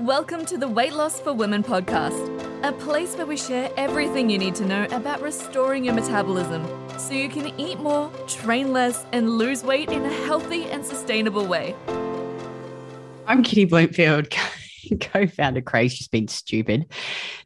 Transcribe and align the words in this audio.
Welcome 0.00 0.44
to 0.46 0.58
the 0.58 0.68
Weight 0.68 0.92
Loss 0.92 1.20
for 1.20 1.32
Women 1.32 1.62
podcast, 1.62 2.62
a 2.62 2.70
place 2.70 3.16
where 3.16 3.24
we 3.24 3.38
share 3.38 3.70
everything 3.78 4.28
you 4.28 4.36
need 4.36 4.54
to 4.56 4.66
know 4.66 4.84
about 4.90 5.22
restoring 5.22 5.86
your 5.86 5.94
metabolism 5.94 6.66
so 6.98 7.14
you 7.14 7.30
can 7.30 7.58
eat 7.58 7.80
more, 7.80 8.10
train 8.26 8.74
less, 8.74 9.06
and 9.12 9.38
lose 9.38 9.64
weight 9.64 9.88
in 9.90 10.04
a 10.04 10.12
healthy 10.26 10.66
and 10.66 10.84
sustainable 10.84 11.46
way. 11.46 11.74
I'm 13.26 13.42
Kitty 13.42 13.64
Blomfield, 13.64 14.28
co-founder. 15.00 15.62
Craig's 15.62 15.96
just 15.96 16.10
been 16.10 16.28
stupid 16.28 16.84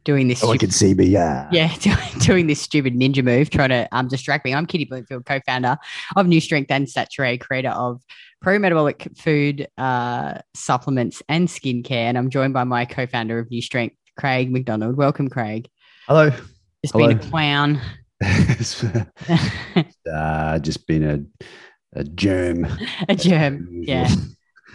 doing 0.03 0.27
this. 0.27 0.43
Oh, 0.43 0.51
I 0.51 0.57
can 0.57 0.71
see 0.71 0.93
me. 0.93 1.05
Yeah. 1.05 1.47
yeah, 1.53 1.73
doing, 1.79 2.19
doing 2.19 2.47
this 2.47 2.59
stupid 2.59 2.95
ninja 2.95 3.23
move, 3.23 3.49
trying 3.49 3.69
to 3.69 3.87
um, 3.93 4.09
distract 4.09 4.43
me. 4.43 4.53
I'm 4.53 4.65
Kitty 4.65 4.83
Blomfield, 4.83 5.25
co-founder 5.25 5.77
of 6.17 6.25
NuStrength 6.25 6.67
and 6.69 6.85
Saturée, 6.85 7.39
creator 7.39 7.69
of 7.69 8.01
pro-metabolic 8.41 9.07
food 9.17 9.67
uh, 9.77 10.39
supplements 10.55 11.21
and 11.29 11.47
skincare, 11.47 11.91
and 11.91 12.17
I'm 12.17 12.29
joined 12.29 12.53
by 12.53 12.63
my 12.63 12.85
co-founder 12.85 13.39
of 13.39 13.49
NuStrength, 13.49 13.95
Craig 14.17 14.51
McDonald. 14.51 14.97
Welcome, 14.97 15.29
Craig. 15.29 15.69
Hello. 16.07 16.31
Just 16.83 16.95
been 16.95 17.11
a 17.11 17.15
Hello. 17.15 17.29
clown. 17.29 17.81
Uh, 20.11 20.59
just 20.59 20.85
been 20.87 21.03
a, 21.03 21.99
a 21.99 22.03
germ. 22.03 22.67
a 23.09 23.15
germ. 23.15 23.83
Yeah. 23.85 24.13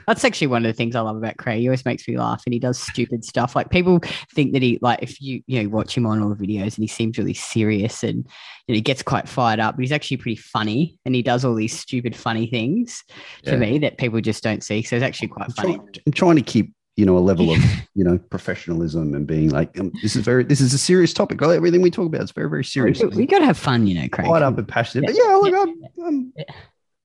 That's 0.07 0.25
actually 0.25 0.47
one 0.47 0.65
of 0.65 0.69
the 0.71 0.77
things 0.77 0.95
I 0.95 1.01
love 1.01 1.17
about 1.17 1.37
Craig. 1.37 1.61
He 1.61 1.69
always 1.69 1.85
makes 1.85 2.07
me 2.07 2.17
laugh 2.17 2.43
and 2.47 2.53
he 2.53 2.59
does 2.61 2.79
stupid 2.79 3.25
stuff. 3.25 3.57
Like 3.57 3.71
people 3.71 4.01
think 4.35 4.53
that 4.53 4.63
he 4.63 4.79
like 4.81 5.01
if 5.03 5.21
you 5.21 5.43
you 5.47 5.63
know 5.63 5.69
watch 5.69 5.97
him 5.97 6.07
on 6.07 6.23
all 6.23 6.29
the 6.33 6.47
videos 6.47 6.77
and 6.77 6.85
he 6.85 6.87
seems 6.87 7.19
really 7.19 7.35
serious 7.35 8.03
and 8.05 8.19
you 8.19 8.25
know, 8.69 8.75
he 8.75 8.81
gets 8.81 9.03
quite 9.03 9.29
fired 9.29 9.59
up, 9.61 9.77
but 9.77 9.83
he's 9.83 9.93
actually 9.93 10.19
pretty 10.19 10.37
funny 10.37 10.99
and 11.05 11.15
he 11.15 11.23
does 11.23 11.45
all 11.45 11.55
these 11.55 11.79
stupid 11.79 12.15
funny 12.15 12.47
things 12.47 13.03
to 13.45 13.53
Yeah. 13.53 13.57
me 13.57 13.79
that 13.81 13.99
people 13.99 14.21
just 14.21 14.43
don't 14.43 14.63
see. 14.63 14.83
So 14.83 14.97
it's 14.97 15.03
actually 15.05 15.29
quite 15.29 15.47
I'm, 15.47 15.53
funny. 15.53 15.75
trying, 15.77 15.89
I'm 16.07 16.13
trying 16.13 16.37
to 16.37 16.43
keep 16.43 16.73
you 16.97 17.05
know 17.05 17.19
a 17.19 17.21
level 17.21 17.51
of 17.53 17.59
you 17.95 18.05
know 18.05 18.17
professionalism 18.31 19.15
and 19.15 19.27
being 19.27 19.51
like 19.51 19.79
um, 19.79 19.93
this 20.03 20.17
is 20.17 20.25
very 20.25 20.45
this 20.45 20.61
is 20.61 20.73
a 20.73 20.79
serious 20.79 21.13
topic. 21.13 21.43
Everything 21.43 21.83
we 21.83 21.91
talk 21.91 22.07
about 22.07 22.23
is 22.23 22.31
very 22.31 22.49
very 22.49 22.65
serious. 22.65 23.03
We, 23.03 23.09
we 23.09 23.27
got 23.27 23.41
to 23.41 23.45
have 23.45 23.59
fun, 23.59 23.87
you 23.87 24.01
know, 24.01 24.09
Craig. 24.09 24.27
Quite 24.29 24.43
up 24.43 24.57
and 24.57 24.67
passionate. 24.69 25.11
Yeah. 25.15 25.39
But 25.43 25.51
yeah, 25.51 25.59
look, 25.59 25.69
Yeah. 25.97 26.05
I'm, 26.07 26.07
I'm. 26.07 26.33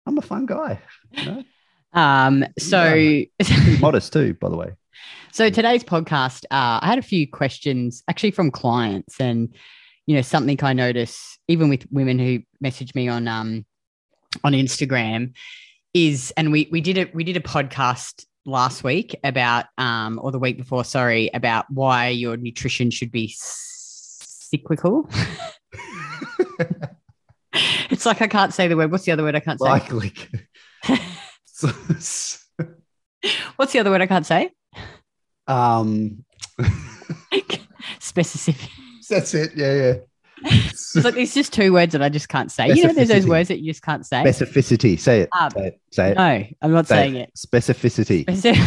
I'm 0.06 0.17
a 0.17 0.22
fun 0.22 0.45
guy. 0.45 0.80
You 1.17 1.26
know? 1.26 1.44
Um, 1.94 2.45
so 2.58 2.81
Pretty 2.92 3.30
modest 3.80 4.14
too, 4.14 4.34
by 4.36 4.50
the 4.50 4.58
way. 4.58 4.72
So 5.34 5.50
today's 5.50 5.84
podcast, 5.84 6.44
uh, 6.52 6.80
I 6.81 6.88
had 6.88 7.00
a 7.00 7.03
few 7.03 7.28
questions 7.28 8.03
actually 8.09 8.31
from 8.31 8.52
clients, 8.52 9.20
and 9.20 9.53
you 10.06 10.16
know 10.16 10.22
something 10.22 10.61
I 10.61 10.73
notice 10.73 11.38
even 11.48 11.70
with 11.70 11.86
women 11.92 12.20
who 12.20 12.39
message 12.59 12.94
me 12.95 13.08
on 13.08 13.28
um, 13.28 13.66
on 14.44 14.53
Instagram 14.53 15.33
is, 15.94 16.33
and 16.36 16.52
we 16.52 16.67
we 16.72 16.81
did 16.81 16.98
it 16.98 17.16
we 17.16 17.23
did 17.23 17.38
a 17.38 17.42
podcast 17.42 18.26
last 18.45 18.83
week 18.83 19.16
about 19.23 19.66
um, 19.78 20.20
or 20.22 20.31
the 20.31 20.39
week 20.39 20.58
before, 20.58 20.83
sorry, 20.83 21.30
about 21.33 21.66
why 21.70 22.09
your 22.09 22.38
nutrition 22.38 22.92
should 22.92 23.11
be 23.11 23.33
cyclical. 23.38 25.09
it's 27.89 28.05
like 28.05 28.22
I 28.22 28.28
can't 28.28 28.53
say 28.53 28.67
the 28.67 28.76
word. 28.78 28.92
What's 28.92 29.05
the 29.05 29.11
other 29.11 29.23
word 29.23 29.36
I 29.36 29.39
can't 29.39 29.59
say? 29.59 29.70
What's 33.56 33.72
the 33.73 33.80
other 33.80 33.90
word 33.92 34.02
I 34.02 34.08
can't 34.08 34.26
say? 34.26 34.52
um, 35.48 36.23
Specific. 38.00 38.70
that's 39.09 39.34
it. 39.34 39.52
Yeah, 39.56 39.73
yeah. 39.73 39.94
It's 40.44 40.95
like 40.95 41.14
there's 41.14 41.34
just 41.34 41.54
two 41.54 41.72
words 41.73 41.92
that 41.94 42.02
I 42.02 42.09
just 42.09 42.28
can't 42.30 42.52
say. 42.52 42.70
You 42.70 42.88
know, 42.88 42.94
there's 42.94 43.09
those 43.09 43.28
words 43.28 43.50
that 43.50 43.59
you 43.59 43.72
just 43.72 43.84
can't 43.84 44.06
say. 44.06 44.23
Specificity. 44.23 45.00
Say 45.00 45.22
it. 45.22 45.30
Um, 45.39 45.52
say 45.52 45.67
it. 45.67 45.82
Say 45.92 46.12
it. 46.12 46.17
No, 46.17 46.44
I'm 46.64 46.72
not 46.72 46.88
Say 46.88 46.95
saying 46.95 47.16
it. 47.16 47.32
Specificity. 47.38 48.58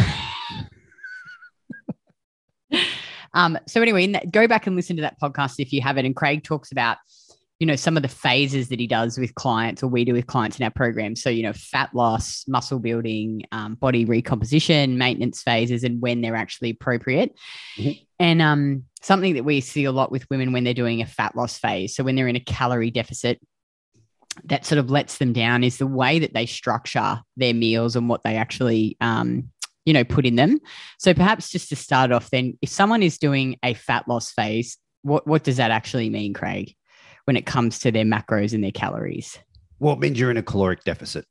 um, 3.33 3.57
so 3.67 3.81
anyway, 3.81 4.05
in 4.05 4.13
that- 4.13 4.31
go 4.31 4.47
back 4.47 4.67
and 4.67 4.75
listen 4.75 4.95
to 4.95 5.01
that 5.01 5.19
podcast 5.19 5.55
if 5.59 5.73
you 5.73 5.81
haven't. 5.81 6.05
And 6.05 6.15
Craig 6.15 6.43
talks 6.43 6.71
about, 6.71 6.97
you 7.65 7.71
know, 7.71 7.75
some 7.75 7.97
of 7.97 8.03
the 8.03 8.09
phases 8.09 8.69
that 8.69 8.79
he 8.79 8.85
does 8.85 9.17
with 9.17 9.33
clients 9.33 9.81
or 9.81 9.87
we 9.87 10.05
do 10.05 10.13
with 10.13 10.27
clients 10.27 10.59
in 10.59 10.63
our 10.63 10.69
program. 10.69 11.15
So, 11.15 11.31
you 11.31 11.41
know, 11.41 11.51
fat 11.51 11.89
loss, 11.95 12.45
muscle 12.47 12.77
building, 12.77 13.41
um, 13.51 13.73
body 13.73 14.05
recomposition, 14.05 14.99
maintenance 14.99 15.41
phases, 15.41 15.83
and 15.83 15.99
when 15.99 16.21
they're 16.21 16.35
actually 16.35 16.69
appropriate. 16.69 17.35
Mhm. 17.75 18.05
And 18.19 18.41
um, 18.43 18.83
something 19.01 19.33
that 19.33 19.45
we 19.45 19.61
see 19.61 19.85
a 19.85 19.91
lot 19.91 20.11
with 20.11 20.29
women 20.29 20.53
when 20.53 20.63
they're 20.63 20.75
doing 20.75 21.01
a 21.01 21.07
fat 21.07 21.35
loss 21.35 21.57
phase. 21.57 21.95
So 21.95 22.03
when 22.03 22.15
they're 22.15 22.27
in 22.27 22.35
a 22.35 22.39
calorie 22.39 22.91
deficit, 22.91 23.41
that 24.43 24.63
sort 24.63 24.77
of 24.77 24.91
lets 24.91 25.17
them 25.17 25.33
down 25.33 25.63
is 25.63 25.79
the 25.79 25.87
way 25.87 26.19
that 26.19 26.35
they 26.35 26.45
structure 26.45 27.19
their 27.35 27.55
meals 27.55 27.95
and 27.95 28.07
what 28.07 28.21
they 28.21 28.35
actually 28.35 28.95
um, 29.01 29.49
you 29.85 29.93
know 29.93 30.03
put 30.03 30.25
in 30.25 30.35
them 30.35 30.59
so 30.99 31.13
perhaps 31.13 31.49
just 31.49 31.69
to 31.69 31.75
start 31.75 32.11
off 32.11 32.29
then 32.31 32.57
if 32.61 32.67
someone 32.67 33.01
is 33.01 33.17
doing 33.17 33.57
a 33.63 33.73
fat 33.73 34.05
loss 34.09 34.31
phase 34.31 34.77
what 35.03 35.25
what 35.25 35.43
does 35.43 35.55
that 35.55 35.71
actually 35.71 36.09
mean 36.09 36.33
craig 36.33 36.75
when 37.25 37.35
it 37.35 37.45
comes 37.45 37.79
to 37.79 37.91
their 37.91 38.05
macros 38.05 38.53
and 38.53 38.63
their 38.63 38.71
calories? 38.71 39.37
Well, 39.79 39.93
it 39.93 39.99
means 39.99 40.19
you're 40.19 40.31
in 40.31 40.37
a 40.37 40.43
caloric 40.43 40.83
deficit. 40.83 41.25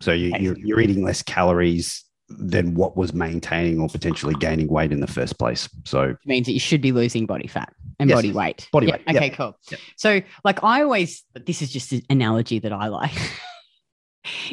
So 0.00 0.12
you, 0.12 0.32
you're, 0.38 0.58
you're 0.58 0.80
eating 0.80 1.02
less 1.04 1.22
calories 1.22 2.04
than 2.28 2.74
what 2.74 2.96
was 2.96 3.12
maintaining 3.12 3.80
or 3.80 3.88
potentially 3.88 4.34
gaining 4.38 4.68
weight 4.68 4.92
in 4.92 5.00
the 5.00 5.06
first 5.06 5.38
place. 5.38 5.68
So 5.84 6.08
Which 6.08 6.18
means 6.26 6.46
that 6.46 6.52
you 6.52 6.60
should 6.60 6.80
be 6.80 6.92
losing 6.92 7.26
body 7.26 7.46
fat 7.46 7.72
and 7.98 8.08
Yes. 8.08 8.16
body 8.18 8.32
weight. 8.32 8.68
Body 8.72 8.86
weight, 8.86 9.02
okay 9.08 9.26
yep. 9.26 9.34
cool. 9.34 9.58
Yep. 9.70 9.80
so 9.96 10.20
like 10.44 10.62
i 10.62 10.82
always 10.82 11.24
this 11.46 11.62
is 11.62 11.72
just 11.72 11.92
an 11.92 12.02
analogy 12.10 12.58
that 12.60 12.72
i 12.72 12.88
like. 12.88 13.16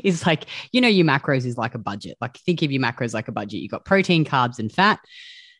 Is 0.05 0.25
like 0.25 0.45
you 0.71 0.79
know 0.79 0.87
your 0.87 1.05
macros 1.05 1.45
is 1.45 1.57
like 1.57 1.75
a 1.75 1.79
budget. 1.79 2.17
Like 2.21 2.37
think 2.37 2.61
of 2.61 2.71
your 2.71 2.81
macros 2.81 3.13
like 3.13 3.27
a 3.27 3.33
budget. 3.33 3.59
You've 3.59 3.71
got 3.71 3.83
protein 3.83 4.23
carbs 4.23 4.57
and 4.57 4.71
fat. 4.71 5.01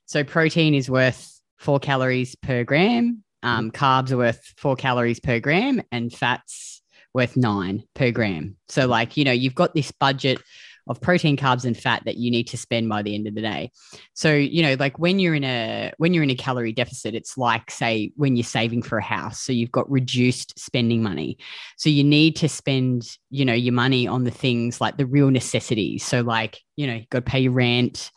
So 0.06 0.24
protein 0.24 0.74
is 0.74 0.90
worth 0.90 1.38
four 1.58 1.80
calories 1.80 2.34
per 2.36 2.64
gram 2.64 3.25
um, 3.46 3.72
carbs 3.72 4.12
are 4.12 4.18
worth 4.18 4.54
four 4.58 4.76
calories 4.76 5.20
per 5.20 5.40
gram 5.40 5.82
and 5.92 6.12
fats 6.12 6.82
worth 7.14 7.38
nine 7.38 7.84
per 7.94 8.12
gram. 8.12 8.58
So 8.68 8.88
like 8.88 9.16
you 9.16 9.24
know 9.24 9.32
you've 9.32 9.56
got 9.56 9.74
this 9.74 9.92
budget 9.92 10.42
of 10.88 11.02
protein 11.02 11.36
carbs 11.36 11.66
and 11.66 11.76
fat 11.76 12.04
that 12.06 12.18
you 12.18 12.30
need 12.30 12.44
to 12.44 12.58
spend 12.58 12.88
by 12.90 13.02
the 13.02 13.16
end 13.16 13.28
of 13.28 13.34
the 13.36 13.42
day. 13.42 13.72
So 14.14 14.34
you 14.34 14.64
know 14.64 14.76
like 14.80 14.98
when 14.98 15.20
you're 15.20 15.36
in 15.36 15.44
a 15.44 15.94
when 15.98 16.14
you're 16.14 16.24
in 16.24 16.30
a 16.32 16.36
calorie 16.36 16.74
deficit 16.74 17.16
it's 17.16 17.38
like 17.38 17.72
say 17.72 18.12
when 18.16 18.36
you're 18.36 18.44
saving 18.44 18.82
for 18.82 18.98
a 18.98 19.04
house. 19.04 19.40
So 19.40 19.54
you've 19.54 19.72
got 19.72 19.90
reduced 19.90 20.60
spending 20.60 21.04
money. 21.04 21.38
So 21.78 21.90
you 21.90 22.04
need 22.04 22.36
to 22.38 22.50
spend 22.50 23.08
you 23.30 23.46
know 23.46 23.54
your 23.54 23.74
money 23.74 24.08
on 24.08 24.24
the 24.24 24.32
things 24.32 24.82
like 24.82 24.98
the 24.98 25.06
real 25.06 25.30
necessities. 25.30 26.04
So 26.04 26.22
like 26.22 26.60
you 26.76 26.88
know 26.88 26.96
you've 26.96 27.10
got 27.10 27.26
to 27.26 27.32
pay 27.32 27.42
your 27.42 27.54
rent 27.54 28.12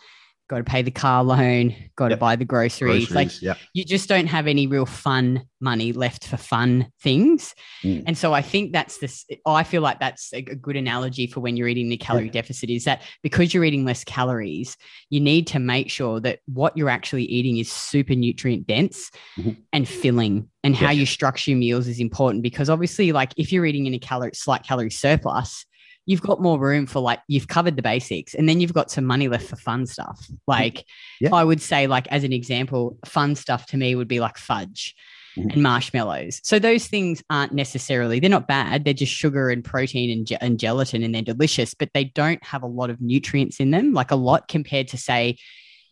got 0.49 0.59
to 0.59 0.65
pay 0.65 0.83
the 0.83 0.91
car 0.91 1.23
loan 1.23 1.75
got 1.97 2.09
to 2.09 2.17
buy 2.17 2.35
the 2.37 2.45
groceries. 2.45 3.11
like 3.11 3.29
groceries, 3.29 3.43
yeah. 3.43 3.55
you 3.75 3.85
just 3.85 4.09
don't 4.09 4.27
have 4.27 4.47
any 4.47 4.67
real 4.67 4.87
fun 4.87 5.43
money 5.61 5.93
left 5.93 6.27
for 6.27 6.37
fun 6.37 6.91
things. 7.03 7.55
Mm. 7.83 8.05
And 8.07 8.17
so 8.19 8.33
I 8.33 8.41
think 8.41 8.73
that's 8.73 8.99
this, 8.99 9.27
I 9.45 9.65
feel 9.65 9.83
like 9.83 9.99
that's 10.01 10.33
a, 10.33 10.41
good 10.43 10.77
analogy 10.77 11.27
for 11.27 11.41
when 11.41 11.57
you're 11.57 11.69
eating 11.69 11.89
the 11.89 11.97
calorie 11.97 12.27
Yeah. 12.27 12.33
deficit 12.33 12.71
is 12.71 12.85
that 12.85 13.03
because 13.23 13.53
you're 13.53 13.65
eating 13.65 13.85
less 13.85 14.05
calories, 14.05 14.77
you 15.11 15.21
need 15.21 15.47
to 15.49 15.59
make 15.59 15.91
sure 15.91 16.21
that 16.21 16.39
what 16.47 16.77
you're 16.77 16.89
actually 16.89 17.25
eating 17.25 17.59
is 17.59 17.71
super 17.71 18.15
nutrient 18.15 18.67
dense 18.67 19.11
Mhm. 19.37 19.57
and 19.73 19.89
filling. 19.89 20.49
And 20.65 20.75
how 20.77 20.91
you 20.91 21.07
structure 21.07 21.53
your 21.53 21.59
meals 21.59 21.87
is 21.89 21.99
important 22.01 22.43
because 22.43 22.69
obviously, 22.69 23.13
like 23.13 23.33
if 23.37 23.53
you're 23.53 23.65
eating 23.65 23.87
in 23.87 23.95
a 23.95 23.99
calorie, 23.99 24.33
slight 24.35 24.65
calorie 24.65 24.91
surplus, 24.91 25.65
you've 26.09 26.23
got 26.23 26.41
more 26.41 26.59
room 26.59 26.87
for 26.87 27.01
like 27.01 27.21
you've 27.29 27.49
covered 27.49 27.77
the 27.77 27.83
basics 27.83 28.33
and 28.35 28.49
then 28.49 28.61
you've 28.61 28.73
got 28.73 28.91
some 28.91 29.05
money 29.05 29.29
left 29.29 29.47
for 29.47 29.57
fun 29.57 29.87
stuff 29.87 30.27
like 30.47 30.85
Yeah. 31.21 31.35
i 31.35 31.45
would 31.45 31.61
say 31.61 31.87
like 31.87 32.07
as 32.09 32.25
an 32.25 32.33
example 32.33 32.97
fun 33.05 33.35
stuff 33.35 33.67
to 33.67 33.77
me 33.77 33.95
would 33.95 34.09
be 34.09 34.21
like 34.21 34.39
fudge 34.39 34.95
Mhm. 35.37 35.53
and 35.53 35.63
marshmallows 35.63 36.41
so 36.43 36.59
those 36.59 36.87
things 36.87 37.23
aren't 37.31 37.53
necessarily 37.53 38.19
they're 38.19 38.31
not 38.31 38.49
bad 38.49 38.85
they're 38.85 38.95
just 38.95 39.13
sugar 39.13 39.51
and 39.51 39.63
protein 39.63 40.11
and, 40.11 40.27
ge- 40.27 40.39
and 40.41 40.59
gelatin 40.59 41.03
and 41.03 41.15
they're 41.15 41.23
delicious 41.35 41.75
but 41.75 41.91
they 41.93 42.05
don't 42.05 42.43
have 42.43 42.63
a 42.63 42.67
lot 42.67 42.89
of 42.91 43.01
nutrients 43.01 43.61
in 43.61 43.71
them 43.71 43.93
like 43.93 44.11
a 44.11 44.17
lot 44.17 44.49
compared 44.49 44.89
to 44.89 44.97
say 44.97 45.37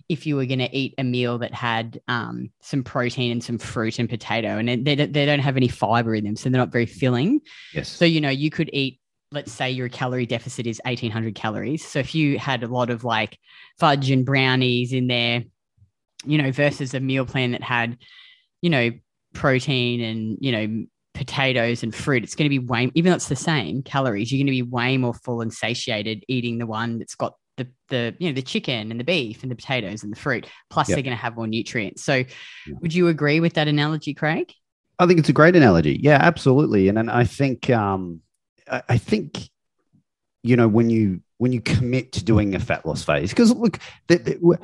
if 0.08 0.24
you 0.26 0.36
were 0.36 0.46
going 0.46 0.60
to 0.60 0.74
eat 0.74 0.94
a 0.98 1.04
meal 1.04 1.36
that 1.38 1.52
had 1.52 2.00
um, 2.08 2.48
some 2.62 2.82
protein 2.84 3.30
and 3.32 3.44
some 3.44 3.58
fruit 3.58 3.98
and 3.98 4.08
potato 4.08 4.56
and 4.56 4.68
they, 4.68 4.76
they 4.76 4.94
they 5.06 5.26
don't 5.26 5.40
have 5.40 5.56
any 5.56 5.68
fiber 5.68 6.14
in 6.14 6.24
them 6.24 6.36
so 6.36 6.48
they're 6.48 6.60
not 6.60 6.72
very 6.72 6.86
filling 6.86 7.40
Yes. 7.74 7.88
so, 7.88 8.04
you 8.04 8.20
know, 8.20 8.30
you 8.30 8.48
could 8.50 8.70
eat, 8.72 8.98
let's 9.32 9.52
say 9.52 9.70
your 9.70 9.88
calorie 9.88 10.26
deficit 10.26 10.66
is 10.66 10.80
1800 10.84 11.34
calories. 11.34 11.86
So, 11.86 11.98
if 11.98 12.14
you 12.14 12.38
had 12.38 12.62
a 12.62 12.68
lot 12.68 12.90
of 12.90 13.04
like 13.04 13.38
fudge 13.78 14.10
and 14.10 14.24
brownies 14.24 14.92
in 14.92 15.06
there, 15.06 15.44
you 16.24 16.38
know, 16.38 16.52
versus 16.52 16.94
a 16.94 17.00
meal 17.00 17.26
plan 17.26 17.52
that 17.52 17.62
had, 17.62 17.98
you 18.62 18.70
know, 18.70 18.90
protein 19.34 20.00
and, 20.00 20.38
you 20.40 20.52
know, 20.52 20.86
potatoes 21.14 21.82
and 21.82 21.94
fruit, 21.94 22.22
it's 22.24 22.34
going 22.34 22.46
to 22.46 22.50
be 22.50 22.58
way, 22.58 22.90
even 22.94 23.10
though 23.10 23.16
it's 23.16 23.28
the 23.28 23.36
same 23.36 23.82
calories, 23.82 24.30
you're 24.30 24.38
going 24.38 24.46
to 24.46 24.50
be 24.50 24.62
way 24.62 24.96
more 24.96 25.14
full 25.14 25.40
and 25.40 25.52
satiated 25.52 26.24
eating 26.28 26.58
the 26.58 26.66
one 26.66 26.98
that's 26.98 27.14
got 27.14 27.34
the, 27.56 27.66
the 27.88 28.14
you 28.18 28.28
know 28.28 28.34
the 28.34 28.42
chicken 28.42 28.90
and 28.90 29.00
the 29.00 29.04
beef 29.04 29.42
and 29.42 29.50
the 29.50 29.56
potatoes 29.56 30.02
and 30.02 30.12
the 30.12 30.20
fruit 30.20 30.46
plus 30.68 30.90
Yep. 30.90 30.96
they're 30.96 31.02
going 31.02 31.16
to 31.16 31.22
have 31.22 31.36
more 31.36 31.46
nutrients 31.46 32.04
so 32.04 32.22
would 32.82 32.92
you 32.92 33.08
agree 33.08 33.40
with 33.40 33.54
that 33.54 33.66
analogy 33.66 34.12
craig 34.12 34.52
I 34.98 35.06
think 35.06 35.18
it's 35.18 35.28
a 35.28 35.34
great 35.34 35.56
analogy. 35.56 35.98
Yeah, 36.02 36.18
absolutely. 36.20 36.88
And 36.88 36.98
and 36.98 37.10
I 37.10 37.24
think 37.24 37.68
um, 37.70 38.20
I, 38.68 38.98
think 38.98 39.48
you 40.42 40.56
know 40.56 40.68
when 40.68 40.90
you 40.90 41.20
when 41.38 41.52
you 41.52 41.60
commit 41.60 42.12
to 42.12 42.24
doing 42.24 42.54
a 42.54 42.60
fat 42.60 42.86
loss 42.86 43.04
phase, 43.04 43.30
because 43.30 43.52
look, 43.52 43.78
the, 44.08 44.16
the, 44.16 44.58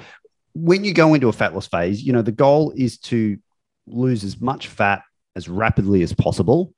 when 0.55 0.85
you 0.85 0.93
go 0.93 1.15
into 1.15 1.29
a 1.29 1.33
fat 1.33 1.55
loss 1.55 1.67
phase, 1.67 2.03
you 2.03 2.13
know, 2.13 2.23
the 2.23 2.33
goal 2.33 2.73
is 2.77 2.99
to 2.99 3.39
lose 3.87 4.25
as 4.25 4.41
much 4.41 4.69
fat 4.69 5.03
as 5.35 5.49
rapidly 5.49 6.03
as 6.03 6.13
possible 6.13 6.75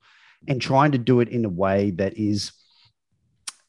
and 0.47 0.61
trying 0.61 0.91
to 0.91 0.97
do 0.97 1.19
it 1.19 1.29
in 1.29 1.45
a 1.45 1.49
way 1.49 1.91
that 1.91 2.17
is 2.17 2.53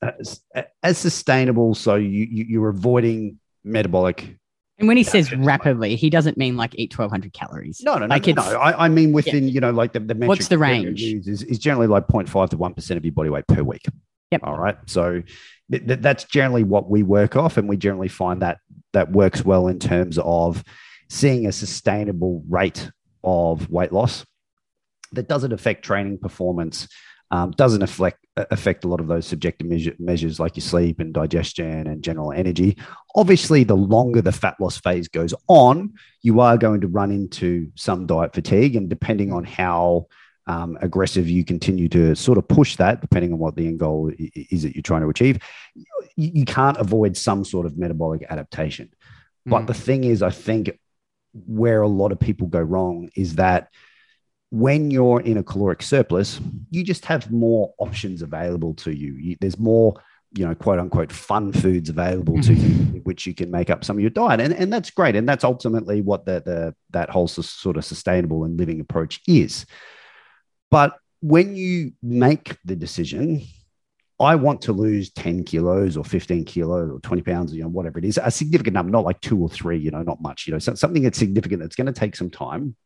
uh, 0.03 0.13
as, 0.21 0.41
as 0.83 0.99
sustainable. 0.99 1.75
So 1.75 1.97
you, 1.97 2.27
you, 2.31 2.45
you're 2.49 2.69
avoiding 2.69 3.39
metabolic 3.65 4.39
And 4.79 4.89
when 4.89 4.99
he 4.99 5.05
says 5.05 5.33
rapidly, 5.33 5.97
he 5.97 6.11
doesn't 6.11 6.37
mean 6.37 6.57
like 6.57 6.75
eat 6.77 6.97
1200 6.97 7.33
calories. 7.33 7.81
No, 7.83 7.95
no, 7.95 8.01
no. 8.01 8.07
Like 8.07 8.27
no, 8.27 8.35
no. 8.35 8.59
I, 8.59 8.85
I 8.85 8.89
mean, 8.89 9.13
within, 9.13 9.49
you 9.49 9.61
know, 9.61 9.71
like 9.71 9.93
the, 9.93 10.01
the 10.01 10.15
metric 10.15 10.29
What's 10.29 10.49
the 10.49 10.59
range? 10.59 11.03
Is, 11.03 11.43
is 11.43 11.59
generally 11.59 11.87
like 11.87 12.07
0.5 12.09 12.51
to 12.51 12.59
1% 12.59 12.97
of 12.97 13.05
your 13.05 13.13
body 13.13 13.31
weight 13.31 13.47
per 13.47 13.63
week. 13.63 13.87
Yep. 14.33 14.43
All 14.45 14.59
right. 14.59 14.77
So 14.87 15.23
th- 15.71 15.87
th- 15.87 16.01
that's 16.01 16.25
generally 16.25 16.65
what 16.65 16.91
we 16.91 17.03
work 17.03 17.37
off. 17.37 17.57
And 17.57 17.69
we 17.69 17.79
generally 17.79 18.09
find 18.09 18.43
that 18.43 18.59
that 18.93 19.13
works 19.13 19.45
well 19.45 19.69
in 19.69 19.79
terms 19.79 20.19
of 20.19 20.63
seeing 21.09 21.47
a 21.47 21.53
sustainable 21.53 22.43
rate 22.49 22.91
of 23.25 23.71
weight 23.71 23.93
loss 23.93 24.27
that 25.13 25.29
doesn't 25.29 25.53
affect 25.53 25.85
training 25.85 26.19
performance, 26.19 26.89
um, 27.31 27.51
doesn't 27.53 27.83
affect 27.83 28.25
affect 28.37 28.85
a 28.85 28.89
lot 28.89 29.01
of 29.01 29.07
those 29.07 29.27
subjective 29.27 29.67
measure, 29.67 29.95
measures 29.99 30.39
like 30.39 30.57
your 30.57 30.63
sleep 30.63 31.01
and 31.01 31.15
digestion 31.15 31.87
and 31.87 32.03
general 32.03 32.33
energy. 32.33 32.77
Obviously, 33.15 33.65
the 33.65 33.75
longer 33.75 34.21
the 34.21 34.31
fat 34.33 34.55
loss 34.61 34.79
phase 34.79 35.09
goes 35.09 35.33
on, 35.49 35.95
you 36.23 36.41
are 36.41 36.59
going 36.59 36.83
to 36.83 36.87
run 36.89 37.11
into 37.11 37.71
some 37.75 38.07
diet 38.07 38.35
fatigue, 38.35 38.77
and 38.77 38.89
depending 38.91 39.33
on 39.33 39.45
how 39.45 40.07
um, 40.47 40.79
aggressive 40.81 41.29
you 41.29 41.45
continue 41.45 41.89
to 41.89 42.15
sort 42.15 42.39
of 42.39 42.47
push 42.47 42.77
that, 42.77 43.01
depending 43.01 43.33
on 43.33 43.39
what 43.39 43.57
the 43.57 43.67
end 43.67 43.81
goal 43.81 44.13
is 44.19 44.63
that 44.63 44.75
you're 44.77 44.83
trying 44.83 45.03
to 45.03 45.09
achieve, 45.09 45.39
you, 45.75 46.31
you 46.35 46.45
can't 46.45 46.77
avoid 46.77 47.17
some 47.17 47.45
sort 47.45 47.67
of 47.67 47.77
metabolic 47.77 48.25
adaptation. 48.29 48.91
But 49.45 49.63
Mm. 49.63 49.67
the 49.67 49.75
thing 49.75 50.05
is, 50.05 50.23
I 50.23 50.31
think 50.31 50.79
where 51.33 51.83
a 51.83 51.89
lot 51.89 52.13
of 52.13 52.21
people 52.21 52.47
go 52.47 52.61
wrong 52.61 53.11
is 53.17 53.37
that 53.37 53.69
when 54.51 54.91
you're 54.91 55.21
in 55.21 55.39
a 55.39 55.43
caloric 55.43 55.83
surplus, 55.83 56.41
you 56.71 56.85
just 56.85 57.05
have 57.05 57.31
more 57.31 57.75
options 57.79 58.23
available 58.23 58.75
to 58.75 58.93
you. 58.93 59.15
you 59.15 59.37
there's 59.41 59.59
more, 59.59 59.95
you 60.35 60.47
know, 60.47 60.55
quote 60.55 60.79
unquote, 60.79 61.11
fun 61.11 61.53
foods 61.53 61.89
available 61.89 62.41
to 62.43 62.55
you, 62.55 62.69
mm-hmm. 62.69 62.99
which 62.99 63.27
you 63.27 63.35
can 63.35 63.51
make 63.51 63.71
up 63.71 63.85
some 63.85 63.97
of 63.97 64.01
your 64.01 64.11
diet, 64.11 64.41
and 64.41 64.53
and 64.53 64.73
that's 64.73 64.91
great, 64.91 65.17
and 65.17 65.29
that's 65.29 65.45
ultimately 65.45 66.01
what 66.01 66.27
the 66.27 66.43
the 66.45 66.75
that 66.91 67.11
whole 67.11 67.29
sort 67.29 67.77
of 67.77 67.85
sustainable 67.85 68.45
and 68.45 68.59
living 68.59 68.81
approach 68.81 69.21
is. 69.27 69.67
But 70.71 70.97
when 71.21 71.57
you 71.57 71.93
make 72.03 72.57
the 72.65 72.77
decision, 72.77 73.43
I 74.19 74.37
want 74.37 74.63
to 74.63 74.73
lose 74.73 75.11
10 75.11 75.45
kilos 75.45 75.97
or 75.97 76.05
15 76.05 76.45
kilos 76.45 76.91
or 76.91 77.01
20 77.01 77.23
pounds, 77.23 77.55
you 77.55 77.63
know, 77.63 77.69
whatever 77.69 77.99
it 77.99 78.05
is, 78.05 78.19
a 78.23 78.31
significant 78.31 78.75
number, 78.75 78.91
not 78.91 79.05
like 79.05 79.21
two 79.21 79.39
or 79.41 79.49
three, 79.49 79.79
you 79.79 79.91
know, 79.91 80.03
not 80.03 80.23
much, 80.23 80.47
you 80.47 80.53
know, 80.53 80.59
so- 80.59 80.75
something 80.75 81.03
that's 81.03 81.19
significant 81.19 81.61
that's 81.61 81.77
going 81.77 81.87
to 81.87 81.93
take 81.93 82.17
some 82.17 82.31
time. 82.31 82.77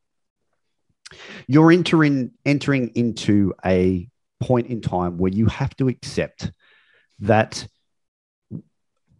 You're 1.47 1.73
entering 1.73 2.33
entering 2.45 2.89
into 2.95 3.55
a 3.65 4.09
point 4.41 4.69
in 4.69 4.81
time 4.81 5.19
where 5.19 5.33
you 5.33 5.47
have 5.47 5.77
to 5.77 5.89
accept 5.89 6.51
that 7.21 7.67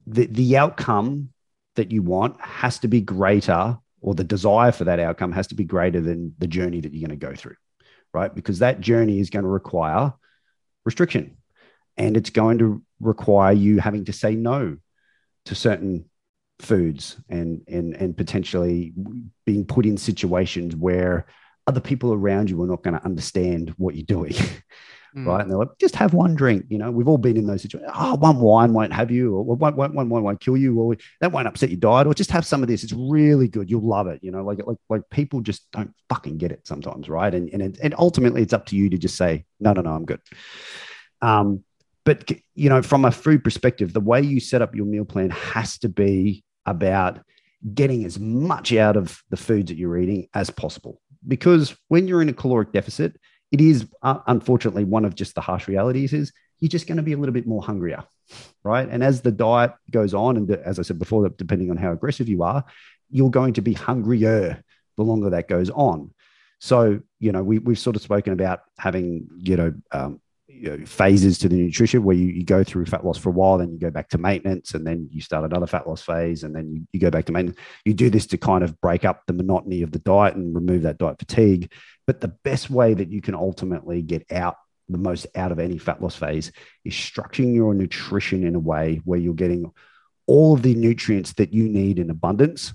the, 0.07 0.27
the 0.27 0.57
outcome 0.57 1.31
that 1.77 1.93
you 1.93 2.03
want 2.03 2.41
has 2.41 2.79
to 2.81 2.89
be 2.89 3.01
greater, 3.01 3.79
or 4.01 4.15
the 4.15 4.25
desire 4.25 4.73
for 4.73 4.85
that 4.85 4.99
outcome 4.99 5.33
has 5.33 5.47
to 5.49 5.55
be 5.55 5.65
greater 5.65 6.01
than 6.01 6.35
the 6.39 6.47
journey 6.47 6.81
that 6.81 6.93
you're 6.93 7.07
going 7.07 7.19
to 7.19 7.27
go 7.27 7.35
through, 7.35 7.57
right? 8.13 8.35
Because 8.35 8.61
that 8.61 8.81
journey 8.81 9.21
is 9.21 9.31
going 9.31 9.45
to 9.45 9.49
require 9.49 10.13
restriction 10.85 11.37
and 11.97 12.17
it's 12.17 12.31
going 12.31 12.59
to 12.59 12.83
require 13.01 13.53
you 13.53 13.79
having 13.79 14.07
to 14.07 14.13
say 14.13 14.35
no 14.35 14.77
to 15.45 15.55
certain 15.55 16.07
foods 16.59 17.17
and 17.29 17.63
and 17.69 17.95
and 17.95 18.17
potentially 18.17 18.93
being 19.47 19.65
put 19.65 19.87
in 19.87 19.97
situations 19.97 20.77
where 20.77 21.27
other 21.71 21.81
people 21.81 22.13
around 22.13 22.51
you 22.51 22.63
are 22.63 22.67
not 22.67 22.83
going 22.83 22.99
to 22.99 23.05
understand 23.05 23.73
what 23.79 23.95
you're 23.95 24.05
doing 24.05 24.35
Mm. 25.17 25.27
right? 25.27 25.41
And 25.41 25.51
they're 25.51 25.59
like 25.59 25.77
just 25.81 25.97
have 25.97 26.15
one 26.15 26.37
drink 26.37 26.67
you 26.69 26.79
know? 26.79 26.91
We've 26.93 27.09
all 27.09 27.19
been 27.19 27.37
in 27.37 27.45
those 27.45 27.63
situations 27.63 27.93
oh 27.97 28.15
one 28.15 28.39
wine 28.39 28.73
won't 28.73 28.93
have 28.93 29.11
you 29.11 29.35
or 29.35 29.43
one, 29.43 29.75
one, 29.75 29.93
one 29.93 30.09
wine 30.09 30.23
won't 30.23 30.41
kill 30.41 30.57
you 30.57 30.79
or 30.79 30.97
that 31.21 31.33
won't 31.33 31.49
upset 31.49 31.71
your 31.71 31.81
diet 31.81 32.07
or 32.07 32.15
just 32.15 32.31
have 32.31 32.47
some 32.47 32.63
of 32.63 32.69
this 32.69 32.85
it's 32.85 32.93
really 32.93 33.49
good 33.49 33.69
you'll 33.69 33.83
love 33.83 34.07
it 34.07 34.21
you 34.23 34.31
know? 34.31 34.45
Like 34.45 34.65
like 34.65 34.77
like 34.89 35.03
people 35.11 35.41
just 35.41 35.69
don't 35.73 35.93
fucking 36.09 36.39
get 36.39 36.53
it 36.53 36.65
sometimes 36.65 37.09
right? 37.09 37.35
And 37.35 37.49
and, 37.53 37.61
it, 37.61 37.79
and 37.83 37.93
ultimately 37.99 38.43
it's 38.43 38.53
up 38.53 38.67
to 38.67 38.77
you 38.77 38.89
to 38.91 38.99
just 38.99 39.17
say 39.17 39.45
no 39.59 39.73
no 39.73 39.81
no 39.81 39.95
i'm 39.95 40.05
good. 40.05 40.21
Um 41.23 41.65
but 42.05 42.31
you 42.55 42.69
know 42.69 42.81
from 42.81 43.05
a 43.05 43.11
food 43.11 43.43
perspective 43.43 43.93
the 43.93 44.01
way 44.01 44.23
you 44.23 44.39
set 44.39 44.63
up 44.63 44.77
your 44.77 44.87
meal 44.87 45.05
plan 45.05 45.31
has 45.31 45.77
to 45.79 45.89
be 45.89 46.45
about 46.67 47.19
getting 47.75 48.05
as 48.05 48.19
much 48.19 48.73
out 48.73 48.97
of 48.97 49.23
the 49.31 49.37
foods 49.37 49.69
that 49.69 49.77
you're 49.77 49.99
eating 49.99 50.29
as 50.35 50.51
possible. 50.51 51.01
Because 51.27 51.77
when 51.89 52.09
you're 52.09 52.23
in 52.23 52.29
a 52.29 52.35
caloric 52.35 52.73
deficit 52.73 53.17
it 53.51 53.61
is 53.61 53.87
uh, 54.03 54.19
unfortunately 54.27 54.85
one 54.85 55.05
of 55.05 55.15
just 55.15 55.35
the 55.35 55.41
harsh 55.41 55.67
realities 55.69 56.13
is 56.13 56.33
you're 56.61 56.69
just 56.69 56.87
going 56.87 56.99
to 56.99 57.03
be 57.03 57.13
a 57.13 57.17
little 57.17 57.33
bit 57.33 57.47
more 57.47 57.63
hungrier 57.63 58.05
right? 58.63 58.89
And 58.89 59.03
as 59.03 59.23
the 59.23 59.33
diet 59.33 59.73
goes 59.91 60.15
on 60.15 60.37
and 60.37 60.51
as 60.51 60.79
i 60.79 60.83
said 60.83 60.99
before 60.99 61.29
depending 61.31 61.71
on 61.71 61.77
how 61.77 61.93
aggressive 61.93 62.29
you 62.29 62.43
are 62.43 62.65
you're 63.11 63.31
going 63.31 63.55
to 63.55 63.61
be 63.61 63.73
hungrier 63.73 64.63
the 64.97 65.03
longer 65.03 65.31
that 65.31 65.49
goes 65.49 65.71
on. 65.71 66.13
So 66.61 67.01
you 67.19 67.33
know 67.33 67.43
we, 67.43 67.59
we've 67.59 67.79
sort 67.79 67.97
of 67.97 68.03
spoken 68.03 68.33
about 68.33 68.61
having 68.79 69.29
you 69.37 69.57
know 69.57 69.75
um, 69.93 70.21
you 70.61 70.77
know, 70.77 70.85
phases 70.85 71.39
to 71.39 71.49
the 71.49 71.57
nutrition 71.57 72.05
where 72.05 72.17
you, 72.17 72.27
you 72.27 72.45
go 72.45 72.63
through 72.63 72.85
fat 72.85 73.05
loss 73.05 73.17
for 73.17 73.31
a 73.31 73.33
while, 73.33 73.57
then 73.57 73.73
you 73.73 73.79
go 73.79 73.91
back 73.91 74.11
to 74.11 74.19
maintenance, 74.19 74.75
and 74.75 74.87
then 74.87 75.09
you 75.11 75.23
start 75.23 75.45
another 75.45 75.67
fat 75.67 75.89
loss 75.89 76.03
phase, 76.03 76.43
and 76.45 76.55
then 76.55 76.71
you, 76.71 76.87
you 76.93 77.01
go 77.01 77.11
back 77.11 77.25
to 77.25 77.33
maintenance. 77.33 77.59
You 77.85 77.95
do 77.95 78.11
this 78.11 78.27
to 78.29 78.37
kind 78.37 78.63
of 78.63 78.79
break 78.81 79.05
up 79.05 79.23
the 79.27 79.33
monotony 79.33 79.83
of 79.83 79.91
the 79.91 79.99
diet 80.01 80.35
and 80.35 80.55
remove 80.55 80.83
that 80.83 80.99
diet 80.99 81.19
fatigue. 81.19 81.73
But 82.07 82.21
the 82.21 82.29
best 82.29 82.69
way 82.69 82.93
that 82.93 83.11
you 83.11 83.23
can 83.23 83.35
ultimately 83.35 84.03
get 84.03 84.31
out 84.31 84.57
the 84.89 84.99
most 84.99 85.27
out 85.35 85.53
of 85.53 85.59
any 85.59 85.79
fat 85.79 86.03
loss 86.03 86.17
phase 86.17 86.53
is 86.85 86.93
structuring 86.93 87.55
your 87.55 87.73
nutrition 87.75 88.45
in 88.45 88.55
a 88.55 88.61
way 88.61 89.01
where 89.05 89.19
you're 89.19 89.35
getting 89.35 89.73
all 90.27 90.55
of 90.55 90.63
the 90.63 90.75
nutrients 90.75 91.33
that 91.35 91.53
you 91.53 91.69
need 91.69 91.99
in 91.99 92.11
abundance 92.11 92.75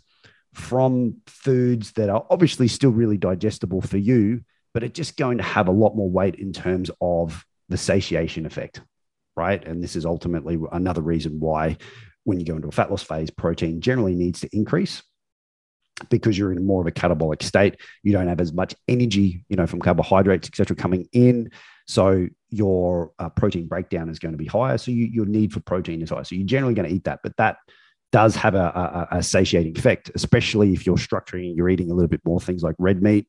from 0.54 1.18
foods 1.28 1.92
that 1.94 2.10
are 2.10 2.26
obviously 2.30 2.68
still 2.68 2.90
really 2.90 3.18
digestible 3.18 3.82
for 3.82 3.98
you, 3.98 4.42
but 4.74 4.84
it's 4.84 4.96
just 4.96 5.18
going 5.18 5.38
to 5.38 5.44
have 5.44 5.68
a 5.68 5.72
lot 5.72 5.96
more 5.96 6.10
weight 6.10 6.36
in 6.36 6.54
terms 6.54 6.90
of 7.02 7.46
the 7.70 7.78
satiation 7.78 8.46
effect, 8.46 8.82
right? 9.36 9.66
And 9.66 9.84
this 9.84 9.96
is 9.96 10.06
ultimately 10.06 10.60
another 10.72 11.02
reason 11.02 11.40
why 11.40 11.78
when 12.24 12.40
you 12.40 12.46
go 12.46 12.56
into 12.56 12.68
a 12.68 12.72
fat 12.72 12.90
loss 12.90 13.04
phase, 13.04 13.30
protein 13.30 13.82
generally 13.82 14.16
needs 14.16 14.42
to 14.42 14.50
increase 14.56 15.04
because 16.10 16.38
you're 16.38 16.52
in 16.52 16.66
more 16.66 16.82
of 16.82 16.88
a 16.88 16.92
catabolic 16.92 17.42
state. 17.42 17.80
You 18.04 18.12
don't 18.12 18.28
have 18.28 18.42
as 18.42 18.52
much 18.52 18.76
energy, 18.88 19.46
you 19.48 19.56
know, 19.56 19.68
from 19.68 19.80
carbohydrates, 19.80 20.48
etc., 20.48 20.76
coming 20.76 21.08
in. 21.14 21.52
So 21.88 22.28
your 22.50 23.12
uh, 23.20 23.30
protein 23.30 23.68
breakdown 23.68 24.10
is 24.10 24.20
going 24.20 24.34
to 24.34 24.38
be 24.38 24.46
higher. 24.46 24.78
So 24.78 24.92
you, 24.92 25.06
your 25.06 25.26
need 25.26 25.54
for 25.54 25.60
protein 25.62 26.02
is 26.02 26.10
higher. 26.10 26.24
So 26.24 26.36
you're 26.36 26.48
generally 26.48 26.74
going 26.74 26.90
to 26.90 26.94
eat 26.94 27.06
that, 27.06 27.20
but 27.24 27.38
that 27.38 27.58
does 28.12 28.36
have 28.36 28.56
a, 28.56 29.08
a, 29.12 29.18
a 29.18 29.24
satiating 29.24 29.78
effect, 29.78 30.12
especially 30.16 30.74
if 30.74 30.86
you're 30.86 30.98
structuring, 30.98 31.56
you're 31.56 31.70
eating 31.70 31.92
a 31.92 31.94
little 31.94 32.08
bit 32.08 32.22
more 32.26 32.40
things 32.40 32.64
like 32.64 32.76
red 32.80 33.04
meat. 33.04 33.28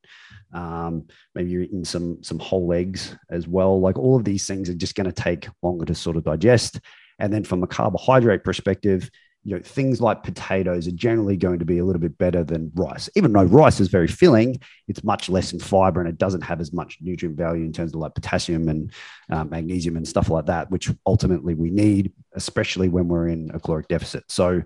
Um, 0.52 1.06
maybe 1.34 1.50
you're 1.50 1.62
eating 1.62 1.84
some 1.84 2.22
some 2.22 2.38
whole 2.38 2.72
eggs 2.72 3.16
as 3.30 3.46
well. 3.46 3.80
Like 3.80 3.98
all 3.98 4.16
of 4.16 4.24
these 4.24 4.46
things 4.46 4.68
are 4.68 4.74
just 4.74 4.94
going 4.94 5.06
to 5.06 5.12
take 5.12 5.48
longer 5.62 5.84
to 5.86 5.94
sort 5.94 6.16
of 6.16 6.24
digest. 6.24 6.80
And 7.18 7.32
then 7.32 7.44
from 7.44 7.62
a 7.62 7.66
carbohydrate 7.66 8.44
perspective, 8.44 9.10
you 9.46 9.54
know, 9.54 9.62
things 9.62 10.00
like 10.00 10.24
potatoes 10.24 10.88
are 10.88 10.92
generally 10.92 11.36
going 11.36 11.60
to 11.60 11.64
be 11.64 11.78
a 11.78 11.84
little 11.84 12.00
bit 12.00 12.18
better 12.18 12.42
than 12.42 12.72
rice. 12.74 13.08
Even 13.14 13.32
though 13.32 13.44
rice 13.44 13.78
is 13.78 13.86
very 13.86 14.08
filling, 14.08 14.60
it's 14.88 15.04
much 15.04 15.28
less 15.28 15.52
in 15.52 15.60
fiber 15.60 16.00
and 16.00 16.08
it 16.08 16.18
doesn't 16.18 16.40
have 16.40 16.60
as 16.60 16.72
much 16.72 16.98
nutrient 17.00 17.38
value 17.38 17.64
in 17.64 17.72
terms 17.72 17.94
of 17.94 18.00
like 18.00 18.12
potassium 18.12 18.68
and 18.68 18.92
uh, 19.30 19.44
magnesium 19.44 19.96
and 19.96 20.06
stuff 20.06 20.30
like 20.30 20.46
that, 20.46 20.68
which 20.72 20.90
ultimately 21.06 21.54
we 21.54 21.70
need, 21.70 22.12
especially 22.34 22.88
when 22.88 23.06
we're 23.06 23.28
in 23.28 23.52
a 23.54 23.60
caloric 23.60 23.86
deficit. 23.86 24.24
So 24.28 24.62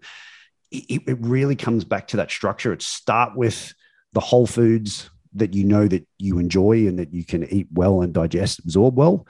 it, 0.71 1.03
it 1.07 1.19
really 1.21 1.57
comes 1.57 1.85
back 1.85 2.09
to 2.09 2.17
that 2.17 2.31
structure. 2.31 2.73
It 2.73 2.81
start 2.81 3.37
with 3.37 3.75
the 4.15 4.21
whole 4.21 4.47
foods 4.47 5.11
that 5.35 5.55
you 5.55 5.65
know 5.65 5.87
that 5.89 6.07
you 6.19 6.39
enjoy 6.39 6.87
and 6.87 6.99
that 6.99 7.13
you 7.13 7.25
can 7.25 7.45
eat 7.53 7.69
well 7.73 8.03
and 8.03 8.13
digest, 8.13 8.59
absorb 8.61 8.97
well. 8.97 9.27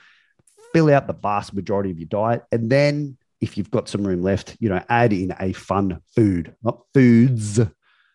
Fill 0.72 0.90
out 0.92 1.06
the 1.06 1.12
vast 1.14 1.52
majority 1.52 1.90
of 1.90 1.98
your 1.98 2.08
diet, 2.08 2.44
and 2.52 2.70
then 2.70 3.16
if 3.40 3.56
you've 3.58 3.70
got 3.70 3.88
some 3.88 4.06
room 4.06 4.22
left, 4.22 4.56
you 4.60 4.68
know, 4.68 4.82
add 4.88 5.12
in 5.12 5.34
a 5.40 5.52
fun 5.52 6.00
food, 6.14 6.54
not 6.62 6.82
foods. 6.94 7.58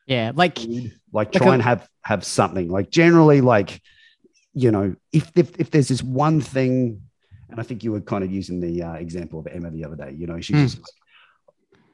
Yeah, 0.07 0.31
like 0.35 0.59
Food. 0.59 0.93
Like, 1.11 1.27
Like 1.27 1.31
try 1.33 1.47
a- 1.47 1.51
and 1.53 1.61
have 1.63 1.87
have 2.03 2.23
something. 2.23 2.69
Like 2.69 2.91
generally, 2.91 3.41
like 3.41 3.81
you 4.53 4.71
know, 4.71 4.95
if 5.11 5.31
if, 5.35 5.59
if 5.59 5.71
there's 5.71 5.87
this 5.89 6.01
one 6.03 6.39
thing, 6.41 7.01
and 7.49 7.59
I 7.59 7.63
think 7.63 7.83
you 7.83 7.91
were 7.91 8.01
kind 8.01 8.23
of 8.23 8.31
using 8.31 8.59
the 8.61 8.83
uh, 8.83 8.93
example 8.93 9.39
of 9.39 9.47
Emma 9.47 9.69
the 9.71 9.83
other 9.83 9.95
day. 9.95 10.13
You 10.17 10.27
know, 10.27 10.39
she's 10.39 10.55
Mm. 10.55 10.63
just 10.63 10.77
like, 10.77 10.85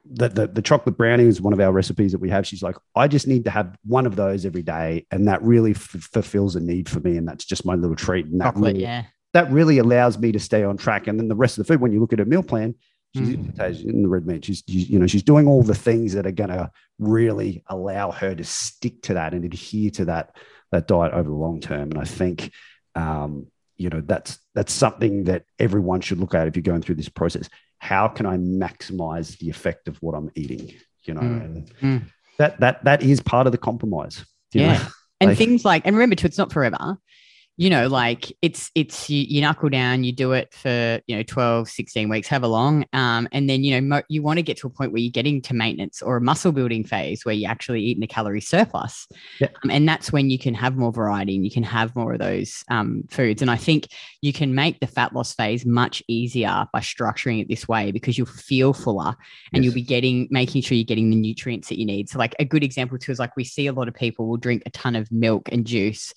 the, 0.09 0.29
the 0.29 0.47
the 0.47 0.61
chocolate 0.61 0.97
brownie 0.97 1.25
is 1.25 1.41
one 1.41 1.53
of 1.53 1.59
our 1.59 1.71
recipes 1.71 2.11
that 2.11 2.19
we 2.19 2.29
have. 2.29 2.45
She's 2.47 2.63
like, 2.63 2.75
I 2.95 3.07
just 3.07 3.27
need 3.27 3.45
to 3.45 3.51
have 3.51 3.77
one 3.85 4.05
of 4.05 4.15
those 4.15 4.45
every 4.45 4.63
day, 4.63 5.05
and 5.11 5.27
that 5.27 5.41
really 5.43 5.71
f- 5.71 5.79
fulfills 5.79 6.55
a 6.55 6.59
need 6.59 6.89
for 6.89 6.99
me, 6.99 7.17
and 7.17 7.27
that's 7.27 7.45
just 7.45 7.65
my 7.65 7.75
little 7.75 7.95
treat. 7.95 8.25
And 8.25 8.41
that 8.41 8.53
chocolate. 8.53 8.73
really, 8.73 8.81
Yeah, 8.83 9.03
that 9.33 9.51
really 9.51 9.77
allows 9.77 10.17
me 10.17 10.31
to 10.31 10.39
stay 10.39 10.63
on 10.63 10.77
track. 10.77 11.07
And 11.07 11.19
then 11.19 11.27
the 11.27 11.35
rest 11.35 11.57
of 11.57 11.65
the 11.65 11.73
food, 11.73 11.81
when 11.81 11.91
you 11.91 11.99
look 11.99 12.13
at 12.13 12.19
her 12.19 12.25
meal 12.25 12.43
plan, 12.43 12.75
She's 13.13 13.35
Mm. 13.35 13.47
potatoes 13.47 13.81
in 13.83 14.03
the 14.03 14.07
red 14.07 14.25
meat. 14.25 14.45
She's, 14.45 14.63
you 14.67 14.79
you 14.93 14.97
know, 14.97 15.05
she's 15.05 15.21
doing 15.23 15.45
all 15.45 15.63
the 15.63 15.75
things 15.75 16.13
that 16.13 16.25
are 16.25 16.31
going 16.31 16.49
to 16.49 16.71
really 16.97 17.61
allow 17.67 18.09
her 18.11 18.33
to 18.33 18.43
stick 18.45 19.01
to 19.01 19.15
that 19.15 19.33
and 19.33 19.43
adhere 19.43 19.91
to 19.91 20.05
that 20.05 20.33
that 20.71 20.87
diet 20.87 21.11
over 21.11 21.29
the 21.29 21.35
long 21.35 21.59
term. 21.59 21.91
And 21.91 21.97
I 21.97 22.05
think, 22.05 22.53
um, 22.95 23.47
you 23.75 23.89
know, 23.89 23.99
that's 23.99 24.39
that's 24.55 24.71
something 24.71 25.25
that 25.25 25.43
everyone 25.59 25.99
should 25.99 26.19
look 26.19 26.33
at 26.33 26.47
if 26.47 26.55
you're 26.55 26.63
going 26.63 26.81
through 26.81 26.95
this 26.95 27.09
process. 27.09 27.49
How 27.81 28.07
can 28.07 28.27
I 28.27 28.37
maximize 28.37 29.37
the 29.39 29.49
effect 29.49 29.87
of 29.87 29.97
what 30.03 30.13
I'm 30.13 30.29
eating? 30.35 30.71
You 31.03 31.15
know, 31.15 31.21
Mm. 31.21 31.43
and 31.45 31.71
Mm. 31.81 32.01
that 32.37 32.59
that 32.59 32.83
that 32.85 33.01
is 33.01 33.19
part 33.21 33.47
of 33.47 33.51
the 33.51 33.57
compromise. 33.57 34.23
Yeah. 34.53 34.73
know? 34.77 34.87
and 35.19 35.29
Like- 35.29 35.37
things 35.37 35.65
like 35.65 35.81
and 35.85 35.95
remember 35.95 36.15
too 36.15 36.27
it's 36.27 36.37
not 36.37 36.51
forever 36.53 36.97
you 37.61 37.69
know 37.69 37.87
like 37.87 38.35
it's 38.41 38.71
it's 38.73 39.07
you, 39.07 39.23
you 39.29 39.39
knuckle 39.39 39.69
down 39.69 40.03
you 40.03 40.11
do 40.11 40.31
it 40.31 40.51
for 40.51 40.99
you 41.05 41.15
know 41.15 41.21
12 41.21 41.69
16 41.69 42.09
weeks 42.09 42.27
however 42.27 42.47
long 42.47 42.85
um, 42.93 43.29
and 43.31 43.47
then 43.47 43.63
you 43.63 43.75
know 43.75 43.81
mo- 43.81 44.03
you 44.09 44.23
want 44.23 44.37
to 44.37 44.41
get 44.43 44.57
to 44.57 44.65
a 44.65 44.69
point 44.69 44.91
where 44.91 44.99
you're 44.99 45.11
getting 45.11 45.43
to 45.43 45.53
maintenance 45.53 46.01
or 46.01 46.17
a 46.17 46.21
muscle 46.21 46.51
building 46.51 46.83
phase 46.83 47.23
where 47.23 47.35
you're 47.35 47.51
actually 47.51 47.81
eating 47.81 48.03
a 48.03 48.07
calorie 48.07 48.41
surplus 48.41 49.07
Yeah. 49.39 49.49
um, 49.63 49.69
and 49.69 49.87
that's 49.87 50.11
when 50.11 50.31
you 50.31 50.39
can 50.39 50.55
have 50.55 50.75
more 50.75 50.91
variety 50.91 51.35
and 51.35 51.45
you 51.45 51.51
can 51.51 51.61
have 51.61 51.95
more 51.95 52.13
of 52.13 52.19
those 52.19 52.63
um, 52.69 53.03
foods 53.11 53.43
and 53.43 53.51
i 53.51 53.57
think 53.57 53.89
you 54.21 54.33
can 54.33 54.55
make 54.55 54.79
the 54.79 54.87
fat 54.87 55.13
loss 55.13 55.33
phase 55.33 55.63
much 55.63 56.01
easier 56.07 56.65
by 56.73 56.79
structuring 56.79 57.41
it 57.41 57.47
this 57.47 57.67
way 57.67 57.91
because 57.91 58.17
you'll 58.17 58.25
feel 58.25 58.73
fuller 58.73 59.15
and 59.53 59.63
you'll 59.63 59.73
be 59.73 59.81
getting 59.81 60.27
making 60.31 60.61
sure 60.61 60.75
you're 60.75 60.83
getting 60.85 61.09
the 61.09 61.15
nutrients 61.15 61.69
that 61.69 61.79
you 61.79 61.85
need. 61.85 62.09
So 62.09 62.19
like 62.19 62.35
a 62.39 62.45
good 62.45 62.63
example 62.63 62.97
too 62.97 63.11
is 63.11 63.19
like 63.19 63.35
we 63.35 63.43
see 63.43 63.67
a 63.67 63.73
lot 63.73 63.87
of 63.87 63.93
people 63.93 64.27
will 64.27 64.37
drink 64.37 64.63
a 64.65 64.69
ton 64.69 64.95
of 64.95 65.11
milk 65.11 65.49
and 65.51 65.65
juice. 65.65 66.13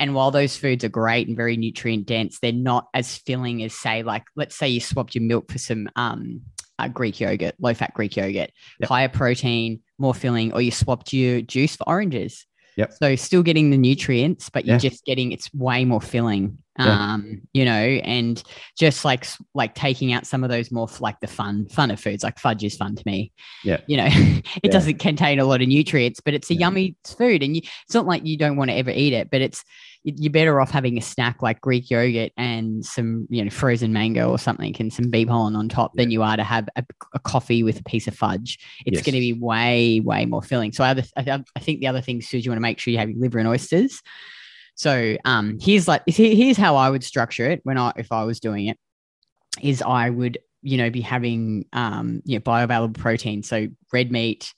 And 0.00 0.14
while 0.14 0.30
those 0.30 0.56
foods 0.56 0.84
are 0.84 0.88
great 0.88 1.26
and 1.28 1.36
very 1.36 1.56
nutrient 1.56 2.06
dense, 2.06 2.38
they're 2.40 2.52
not 2.52 2.86
as 2.94 3.16
filling 3.16 3.62
as 3.62 3.74
say 3.74 4.02
like 4.02 4.24
let's 4.36 4.54
say 4.56 4.68
you 4.68 4.80
swapped 4.80 5.14
your 5.14 5.24
milk 5.24 5.50
for 5.50 5.58
some 5.58 5.88
um 5.96 6.42
uh, 6.78 6.86
Greek 6.86 7.18
yogurt, 7.18 7.56
low 7.58 7.74
fat 7.74 7.92
Greek 7.94 8.16
yogurt, 8.16 8.50
Yep. 8.78 8.88
higher 8.88 9.08
protein, 9.08 9.80
more 9.98 10.14
filling, 10.14 10.52
or 10.52 10.62
you 10.62 10.70
swapped 10.70 11.12
your 11.12 11.40
juice 11.40 11.74
for 11.74 11.88
oranges. 11.88 12.46
Yep. 12.76 12.92
So 13.02 13.16
still 13.16 13.42
getting 13.42 13.70
the 13.70 13.76
nutrients, 13.76 14.48
but 14.48 14.64
you're 14.64 14.76
Yeah. 14.76 14.90
just 14.90 15.04
getting 15.04 15.32
it's 15.32 15.52
way 15.52 15.84
more 15.84 16.00
filling. 16.00 16.58
Yeah. 16.78 17.12
Um, 17.14 17.42
you 17.52 17.64
know, 17.64 17.72
and 17.72 18.42
just 18.78 19.04
like 19.04 19.26
like 19.54 19.74
taking 19.74 20.12
out 20.12 20.26
some 20.26 20.44
of 20.44 20.50
those 20.50 20.70
more 20.70 20.88
like 21.00 21.18
the 21.20 21.26
fun 21.26 21.66
fun 21.68 21.90
of 21.90 21.98
foods, 21.98 22.22
like 22.22 22.38
fudge 22.38 22.62
is 22.62 22.76
fun 22.76 22.94
to 22.94 23.02
me. 23.04 23.32
Yeah. 23.64 23.80
You 23.86 23.96
know, 23.96 24.06
it 24.10 24.44
Yeah. 24.62 24.70
doesn't 24.70 24.98
contain 24.98 25.38
a 25.40 25.44
lot 25.44 25.60
of 25.60 25.68
nutrients, 25.68 26.20
but 26.20 26.34
it's 26.34 26.50
a 26.50 26.54
Yeah. 26.54 26.60
yummy 26.60 26.94
food, 27.04 27.42
and 27.42 27.56
you, 27.56 27.62
it's 27.84 27.94
not 27.94 28.06
like 28.06 28.24
you 28.24 28.36
don't 28.36 28.56
want 28.56 28.70
to 28.70 28.76
ever 28.76 28.90
eat 28.90 29.12
it, 29.12 29.28
but 29.30 29.40
it's 29.40 29.64
you- 30.04 30.14
you're 30.16 30.32
better 30.32 30.60
off 30.60 30.70
having 30.70 30.96
a 30.96 31.00
snack 31.00 31.42
like 31.42 31.60
Greek 31.60 31.90
yogurt 31.90 32.30
and 32.36 32.84
some 32.84 33.26
you 33.28 33.42
know 33.42 33.50
frozen 33.50 33.92
mango 33.92 34.30
or 34.30 34.38
something 34.38 34.74
and 34.78 34.92
some 34.92 35.10
bee 35.10 35.26
pollen 35.26 35.56
on 35.56 35.68
top 35.68 35.92
than 35.96 36.12
you 36.12 36.22
are 36.22 36.36
to 36.36 36.44
have 36.44 36.68
a, 36.76 36.84
a 37.14 37.18
coffee 37.18 37.64
with 37.64 37.80
a 37.80 37.82
piece 37.82 38.06
of 38.06 38.14
fudge. 38.14 38.56
It's 38.86 38.98
Yes. 38.98 39.04
going 39.04 39.14
to 39.14 39.20
be 39.20 39.32
way 39.32 39.98
way 39.98 40.26
more 40.26 40.42
filling. 40.42 40.70
So 40.72 40.84
I, 40.84 40.90
other, 40.90 41.02
I, 41.16 41.42
I 41.56 41.58
think 41.60 41.80
the 41.80 41.88
other 41.88 42.00
thing 42.00 42.18
is 42.18 42.32
you 42.32 42.48
want 42.48 42.58
to 42.58 42.62
make 42.62 42.78
sure 42.78 42.92
you 42.92 42.98
have 42.98 43.10
your 43.10 43.18
liver 43.18 43.40
and 43.40 43.48
oysters. 43.48 44.00
So 44.78 45.16
um, 45.24 45.58
here's 45.60 45.88
like 45.88 46.02
here's 46.06 46.56
how 46.56 46.76
I 46.76 46.88
would 46.88 47.02
structure 47.02 47.50
it 47.50 47.60
when 47.64 47.76
I 47.76 47.92
if 47.96 48.12
I 48.12 48.22
was 48.22 48.38
doing 48.38 48.68
it 48.68 48.78
is 49.60 49.82
I 49.82 50.08
would 50.08 50.38
you 50.62 50.78
know 50.78 50.88
be 50.88 51.00
having 51.00 51.64
um, 51.72 52.22
you 52.24 52.38
know 52.38 52.42
bioavailable 52.42 52.96
protein. 52.96 53.42
So 53.42 53.66
red 53.92 54.12
meat, 54.12 54.54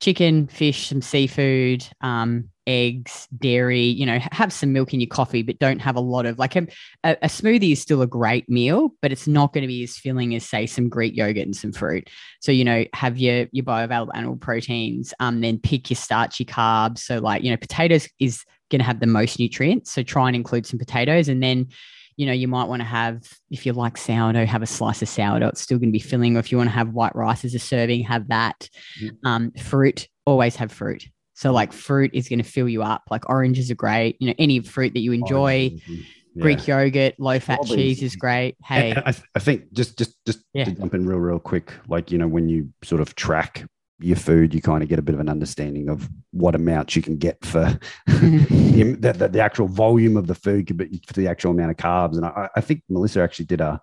chicken, 0.00 0.46
fish, 0.46 0.88
some 0.88 1.02
seafood, 1.02 1.86
um, 2.00 2.48
eggs, 2.66 3.28
dairy. 3.38 3.84
You 3.84 4.06
know 4.06 4.18
have 4.32 4.52
some 4.52 4.72
milk 4.72 4.94
in 4.94 5.00
your 5.00 5.08
coffee, 5.08 5.42
but 5.42 5.58
don't 5.58 5.80
have 5.80 5.96
a 5.96 6.00
lot 6.00 6.26
of 6.26 6.38
like 6.38 6.56
a, 6.56 6.66
a, 7.04 7.16
a 7.22 7.28
smoothie 7.28 7.72
is 7.72 7.80
still 7.80 8.02
a 8.02 8.06
great 8.06 8.48
meal, 8.48 8.90
but 9.02 9.12
it's 9.12 9.26
not 9.26 9.52
going 9.52 9.62
to 9.62 9.68
be 9.68 9.82
as 9.82 9.96
filling 9.96 10.34
as 10.34 10.44
say 10.44 10.66
some 10.66 10.88
Greek 10.88 11.16
yogurt 11.16 11.44
and 11.44 11.56
some 11.56 11.72
fruit. 11.72 12.08
So 12.40 12.52
you 12.52 12.64
know 12.64 12.84
have 12.92 13.18
your 13.18 13.46
your 13.52 13.64
bioavailable 13.64 14.14
animal 14.14 14.36
proteins, 14.36 15.14
um, 15.20 15.40
then 15.40 15.58
pick 15.58 15.90
your 15.90 15.96
starchy 15.96 16.44
carbs. 16.44 16.98
So 16.98 17.18
like 17.18 17.42
you 17.42 17.50
know 17.50 17.56
potatoes 17.56 18.08
is 18.18 18.44
going 18.70 18.80
to 18.80 18.84
have 18.84 19.00
the 19.00 19.06
most 19.06 19.38
nutrients. 19.38 19.92
So 19.92 20.02
try 20.02 20.26
and 20.26 20.36
include 20.36 20.66
some 20.66 20.78
potatoes. 20.78 21.28
And 21.28 21.42
then, 21.42 21.68
you 22.16 22.26
know, 22.26 22.32
you 22.32 22.48
might 22.48 22.68
want 22.68 22.80
to 22.80 22.86
have, 22.86 23.22
if 23.50 23.66
you 23.66 23.72
like 23.72 23.96
sourdough, 23.96 24.46
have 24.46 24.62
a 24.62 24.66
slice 24.66 25.02
of 25.02 25.08
sourdough. 25.08 25.48
It's 25.48 25.60
still 25.60 25.78
going 25.78 25.88
to 25.88 25.92
be 25.92 25.98
filling. 25.98 26.36
Or 26.36 26.40
if 26.40 26.50
you 26.52 26.58
want 26.58 26.68
to 26.70 26.74
have 26.74 26.90
white 26.90 27.14
rice 27.16 27.44
as 27.44 27.54
a 27.54 27.58
serving, 27.58 28.04
have 28.04 28.28
that. 28.28 28.68
Mhm. 29.02 29.10
Um, 29.24 29.50
fruit, 29.52 30.08
always 30.26 30.56
have 30.56 30.70
fruit. 30.72 31.04
So 31.34 31.52
like 31.52 31.72
fruit 31.72 32.10
is 32.14 32.28
going 32.28 32.38
to 32.38 32.48
fill 32.48 32.68
you 32.68 32.82
up. 32.82 33.02
Like 33.10 33.28
oranges 33.28 33.70
are 33.70 33.74
great. 33.74 34.16
You 34.20 34.28
know, 34.28 34.34
any 34.38 34.60
fruit 34.60 34.94
that 34.94 35.00
you 35.00 35.12
enjoy. 35.12 35.72
Yeah. 35.86 35.96
Greek 36.42 36.66
yogurt, 36.66 37.14
low 37.20 37.38
fat 37.38 37.60
cheese 37.64 38.02
is 38.02 38.16
great. 38.16 38.56
Hey, 38.64 38.92
I, 39.06 39.14
I 39.36 39.38
think 39.38 39.72
just 39.72 39.96
just 39.96 40.16
just 40.26 40.40
Yeah. 40.52 40.64
to 40.64 40.72
jump 40.72 40.92
in 40.94 41.06
real 41.06 41.18
real 41.18 41.38
quick, 41.38 41.72
like 41.86 42.10
you 42.10 42.18
know 42.18 42.26
when 42.26 42.48
you 42.48 42.70
sort 42.82 43.00
of 43.00 43.14
track 43.14 43.64
your 44.00 44.16
food, 44.16 44.54
you 44.54 44.60
kind 44.60 44.82
of 44.82 44.88
get 44.88 44.98
a 44.98 45.02
bit 45.02 45.14
of 45.14 45.20
an 45.20 45.28
understanding 45.28 45.88
of 45.88 46.08
what 46.32 46.54
amounts 46.54 46.96
you 46.96 47.02
can 47.02 47.16
get 47.16 47.44
for 47.44 47.78
the, 48.06 49.14
the, 49.16 49.28
the, 49.28 49.40
actual 49.40 49.68
volume 49.68 50.16
of 50.16 50.26
the 50.26 50.34
food 50.34 50.66
could 50.66 50.76
be 50.76 51.00
for 51.06 51.12
the 51.12 51.28
actual 51.28 51.52
amount 51.52 51.70
of 51.70 51.76
carbs. 51.76 52.16
And 52.16 52.26
I, 52.26 52.48
I 52.56 52.60
think 52.60 52.82
Melissa 52.88 53.22
actually 53.22 53.46
did 53.46 53.60
a 53.60 53.80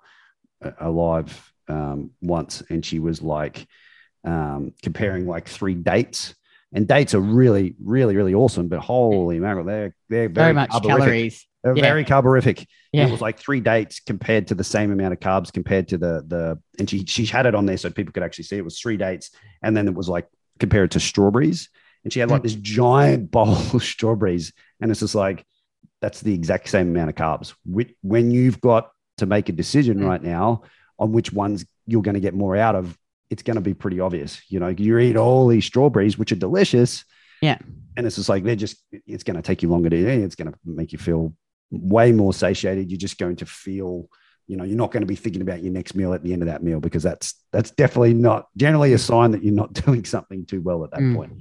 a- 0.79 0.89
live 0.89 1.53
um, 1.67 2.11
once, 2.21 2.61
and 2.69 2.85
she 2.85 2.99
was 2.99 3.21
like 3.21 3.67
um, 4.23 4.73
comparing 4.81 5.27
like 5.27 5.47
three 5.47 5.75
dates. 5.75 6.35
And 6.73 6.87
dates 6.87 7.13
are 7.13 7.19
really, 7.19 7.75
really, 7.83 8.15
really 8.15 8.33
awesome, 8.33 8.69
but 8.69 8.79
holy 8.79 9.39
mackerel, 9.39 9.65
they're 9.65 9.95
they're 10.09 10.29
very, 10.29 10.53
very 10.53 10.53
much 10.53 10.71
calories. 10.83 11.45
Yeah. 11.63 11.73
very 11.73 12.03
carborific. 12.03 12.67
Yeah. 12.91 13.07
It 13.07 13.11
was 13.11 13.21
like 13.21 13.37
three 13.39 13.59
dates 13.59 13.99
compared 13.99 14.47
to 14.47 14.55
the 14.55 14.63
same 14.63 14.91
amount 14.91 15.13
of 15.13 15.19
carbs 15.19 15.53
compared 15.53 15.87
to 15.89 15.97
the 15.97 16.23
the 16.27 16.59
and 16.79 16.89
she 16.89 17.05
she 17.05 17.25
had 17.25 17.45
it 17.45 17.53
on 17.55 17.65
there 17.65 17.77
so 17.77 17.89
people 17.89 18.11
could 18.13 18.23
actually 18.23 18.45
see 18.45 18.57
it 18.57 18.65
was 18.65 18.79
three 18.79 18.97
dates 18.97 19.29
and 19.61 19.77
then 19.77 19.87
it 19.87 19.93
was 19.93 20.09
like 20.09 20.27
compared 20.59 20.91
to 20.91 20.99
strawberries 20.99 21.69
and 22.03 22.11
she 22.11 22.19
had 22.19 22.31
like 22.31 22.41
this 22.43 22.55
giant 22.55 23.29
bowl 23.35 23.53
of 23.73 23.83
strawberries 23.83 24.53
and 24.81 24.89
it's 24.91 24.99
just 25.01 25.13
like 25.15 25.45
that's 26.01 26.21
the 26.21 26.33
exact 26.33 26.67
same 26.67 26.87
amount 26.89 27.09
of 27.11 27.15
carbs. 27.15 27.53
When 28.01 28.31
you've 28.31 28.59
got 28.59 28.89
to 29.17 29.27
make 29.27 29.49
a 29.49 29.51
decision 29.51 29.99
Mm. 29.99 30.07
right 30.07 30.23
now 30.23 30.63
on 30.97 31.11
which 31.11 31.31
ones 31.31 31.63
you're 31.85 32.01
going 32.01 32.15
to 32.15 32.19
get 32.19 32.33
more 32.33 32.55
out 32.57 32.75
of, 32.75 32.97
it's 33.29 33.43
going 33.43 33.55
to 33.55 33.61
be 33.61 33.75
pretty 33.75 33.99
obvious. 33.99 34.41
You 34.49 34.59
know, 34.59 34.69
you 34.69 34.97
eat 34.97 35.15
all 35.15 35.47
these 35.47 35.65
strawberries, 35.65 36.17
which 36.17 36.31
are 36.31 36.35
delicious. 36.37 37.05
Yeah. 37.41 37.59
And 37.95 38.07
it's 38.07 38.15
just 38.15 38.29
like 38.29 38.43
they're 38.43 38.55
just, 38.55 38.77
it's 39.05 39.23
going 39.23 39.35
to 39.35 39.41
take 39.43 39.61
you 39.61 39.69
longer 39.69 39.89
to 39.91 39.95
eat. 39.95 40.23
It's 40.23 40.33
going 40.35 40.51
to 40.51 40.57
make 40.65 40.91
you 40.91 40.97
feel 40.97 41.35
way 41.71 42.11
more 42.11 42.33
satiated. 42.33 42.91
You're 42.91 42.97
just 42.97 43.17
going 43.17 43.37
to 43.37 43.45
feel, 43.45 44.07
you 44.47 44.57
know, 44.57 44.63
you're 44.63 44.77
not 44.77 44.91
going 44.91 45.01
to 45.01 45.07
be 45.07 45.15
thinking 45.15 45.41
about 45.41 45.63
your 45.63 45.73
next 45.73 45.95
meal 45.95 46.13
at 46.13 46.21
the 46.23 46.33
end 46.33 46.41
of 46.41 46.47
that 46.47 46.61
meal 46.63 46.79
because 46.79 47.01
that's 47.03 47.33
that's 47.51 47.71
definitely 47.71 48.13
not 48.13 48.47
generally 48.57 48.93
a 48.93 48.97
sign 48.97 49.31
that 49.31 49.43
you're 49.43 49.53
not 49.53 49.73
doing 49.85 50.05
something 50.05 50.45
too 50.45 50.61
well 50.61 50.83
at 50.83 50.91
that 50.91 50.99
Mm. 50.99 51.15
point. 51.15 51.33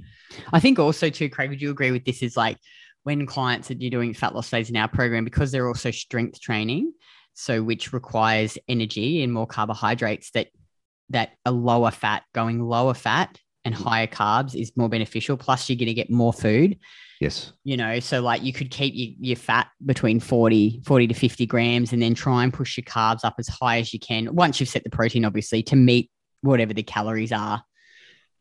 I 0.53 0.59
think 0.61 0.79
also 0.79 1.09
too, 1.09 1.29
Craig, 1.29 1.49
would 1.49 1.61
you 1.61 1.71
agree 1.71 1.91
with 1.91 2.05
this? 2.05 2.23
Is 2.23 2.37
like 2.37 2.57
when 3.03 3.25
clients 3.25 3.67
that 3.67 3.81
you're 3.81 3.91
doing 3.91 4.13
fat 4.13 4.33
loss 4.33 4.49
phase 4.49 4.69
in 4.69 4.77
our 4.77 4.87
program, 4.87 5.25
because 5.25 5.51
they're 5.51 5.67
also 5.67 5.91
strength 5.91 6.39
training, 6.39 6.93
so 7.33 7.61
which 7.63 7.91
requires 7.91 8.57
energy 8.67 9.23
and 9.23 9.33
more 9.33 9.47
carbohydrates, 9.47 10.31
that 10.31 10.47
that 11.09 11.31
a 11.45 11.51
lower 11.51 11.91
fat, 11.91 12.23
going 12.33 12.61
lower 12.63 12.93
fat 12.93 13.37
and 13.65 13.75
higher 13.75 14.07
carbs 14.07 14.55
is 14.55 14.71
more 14.77 14.87
beneficial. 14.87 15.35
Plus, 15.35 15.67
you're 15.69 15.75
going 15.77 15.87
to 15.87 15.93
get 15.93 16.09
more 16.09 16.31
food. 16.31 16.79
Yes. 17.21 17.53
You 17.63 17.77
know, 17.77 17.99
so 17.99 18.19
like 18.19 18.41
you 18.41 18.51
could 18.51 18.71
keep 18.71 18.95
your, 18.95 19.09
your 19.19 19.35
fat 19.35 19.67
between 19.85 20.19
40, 20.19 20.81
40 20.83 21.07
to 21.07 21.13
50 21.13 21.45
grams 21.45 21.93
and 21.93 22.01
then 22.01 22.15
try 22.15 22.43
and 22.43 22.51
push 22.51 22.75
your 22.75 22.83
carbs 22.83 23.23
up 23.23 23.35
as 23.37 23.47
high 23.47 23.77
as 23.77 23.93
you 23.93 23.99
can 23.99 24.33
once 24.33 24.59
you've 24.59 24.69
set 24.69 24.83
the 24.83 24.89
protein, 24.89 25.23
obviously, 25.23 25.61
to 25.63 25.75
meet 25.75 26.09
whatever 26.41 26.73
the 26.73 26.81
calories 26.81 27.31
are. 27.31 27.63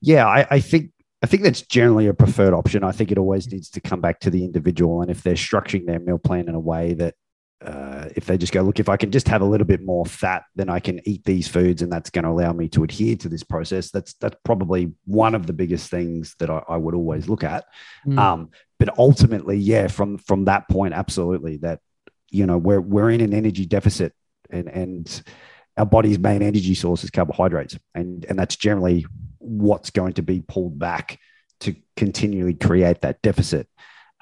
Yeah, 0.01 0.27
I, 0.27 0.47
I 0.51 0.61
think 0.61 0.93
I 1.23 1.27
think 1.27 1.43
that's 1.43 1.61
generally 1.61 2.07
a 2.07 2.15
preferred 2.15 2.55
option. 2.55 2.83
I 2.83 2.93
think 2.93 3.13
it 3.13 3.19
always 3.19 3.53
needs 3.53 3.69
to 3.73 3.83
come 3.83 4.01
back 4.01 4.19
to 4.21 4.31
the 4.31 4.47
individual, 4.47 5.03
and 5.03 5.11
if 5.11 5.23
they're 5.23 5.35
structuring 5.35 5.85
their 5.85 6.01
meal 6.01 6.19
plan 6.19 6.49
in 6.49 6.55
a 6.55 6.61
way 6.61 6.95
that 6.95 7.15
uh, 7.63 8.09
if 8.17 8.25
they 8.25 8.39
just 8.39 8.53
go, 8.55 8.63
look, 8.63 8.81
if 8.81 8.89
I 8.89 8.97
can 8.97 9.11
just 9.11 9.29
have 9.29 9.43
a 9.43 9.45
little 9.45 9.67
bit 9.67 9.83
more 9.83 10.07
fat, 10.07 10.45
then 10.57 10.71
I 10.71 10.81
can 10.81 11.07
eat 11.07 11.25
these 11.25 11.47
foods, 11.47 11.83
and 11.83 11.93
that's 11.93 12.09
going 12.09 12.25
to 12.25 12.31
allow 12.31 12.53
me 12.53 12.69
to 12.69 12.85
adhere 12.85 13.17
to 13.17 13.29
this 13.29 13.43
process. 13.43 13.91
That's 13.91 14.15
that's 14.15 14.37
probably 14.45 14.93
one 15.05 15.35
of 15.35 15.47
the 15.47 15.53
biggest 15.53 15.91
things 15.91 16.35
that 16.39 16.49
I, 16.49 16.63
I 16.67 16.79
would 16.79 16.95
always 16.95 17.29
look 17.29 17.45
at. 17.45 17.67
Mm. 18.07 18.19
Um, 18.19 18.51
but 18.81 18.99
ultimately, 18.99 19.59
yeah, 19.59 19.87
from 19.89 20.17
from 20.17 20.47
that 20.47 20.67
point, 20.69 20.95
absolutely, 20.95 21.59
that 21.59 21.81
you 22.31 22.47
know 22.47 22.57
we're 22.57 22.81
we're 22.81 23.11
in 23.11 23.21
an 23.21 23.35
energy 23.35 23.67
deficit, 23.67 24.15
and 24.49 24.69
and 24.69 25.23
our 25.77 25.85
body's 25.85 26.19
main 26.19 26.43
energy 26.43 26.75
source 26.75 27.05
is 27.05 27.11
carbohydrates, 27.11 27.79
and 27.95 28.25
and 28.25 28.39
that's 28.39 28.57
generally 28.57 29.07
what's 29.39 29.91
going 29.91 30.15
to 30.15 30.23
be 30.23 30.41
pulled 30.41 30.79
back 30.79 31.19
to 31.61 31.77
continually 31.95 32.55
create 32.55 33.03
that 33.03 33.21
deficit. 33.21 33.69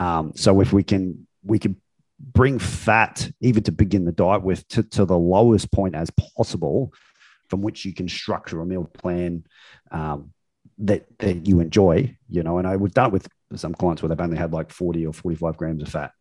Um, 0.00 0.32
so 0.34 0.60
if 0.60 0.72
we 0.72 0.82
can 0.82 1.28
we 1.44 1.60
can 1.60 1.80
bring 2.18 2.58
fat 2.58 3.30
even 3.40 3.62
to 3.62 3.70
begin 3.70 4.04
the 4.04 4.12
diet 4.12 4.42
with 4.42 4.66
to, 4.68 4.82
to 4.82 5.04
the 5.04 5.16
lowest 5.16 5.70
point 5.70 5.94
as 5.94 6.10
possible 6.36 6.92
from 7.48 7.62
which 7.62 7.84
you 7.84 7.94
can 7.94 8.08
structure 8.08 8.60
a 8.60 8.66
meal 8.66 8.84
plan 8.84 9.44
um, 9.92 10.32
that 10.78 11.06
that 11.20 11.46
you 11.46 11.60
enjoy 11.60 12.16
you 12.28 12.42
know 12.42 12.58
and 12.58 12.66
i 12.66 12.74
we've 12.76 12.92
done 12.92 13.12
with 13.12 13.28
some 13.56 13.74
clients 13.74 14.02
where 14.02 14.08
they've 14.08 14.20
only 14.20 14.36
had 14.36 14.52
like 14.52 14.70
40 14.70 15.06
or 15.06 15.12
45 15.12 15.56
grams 15.56 15.82
of 15.82 15.88
fat 15.88 16.12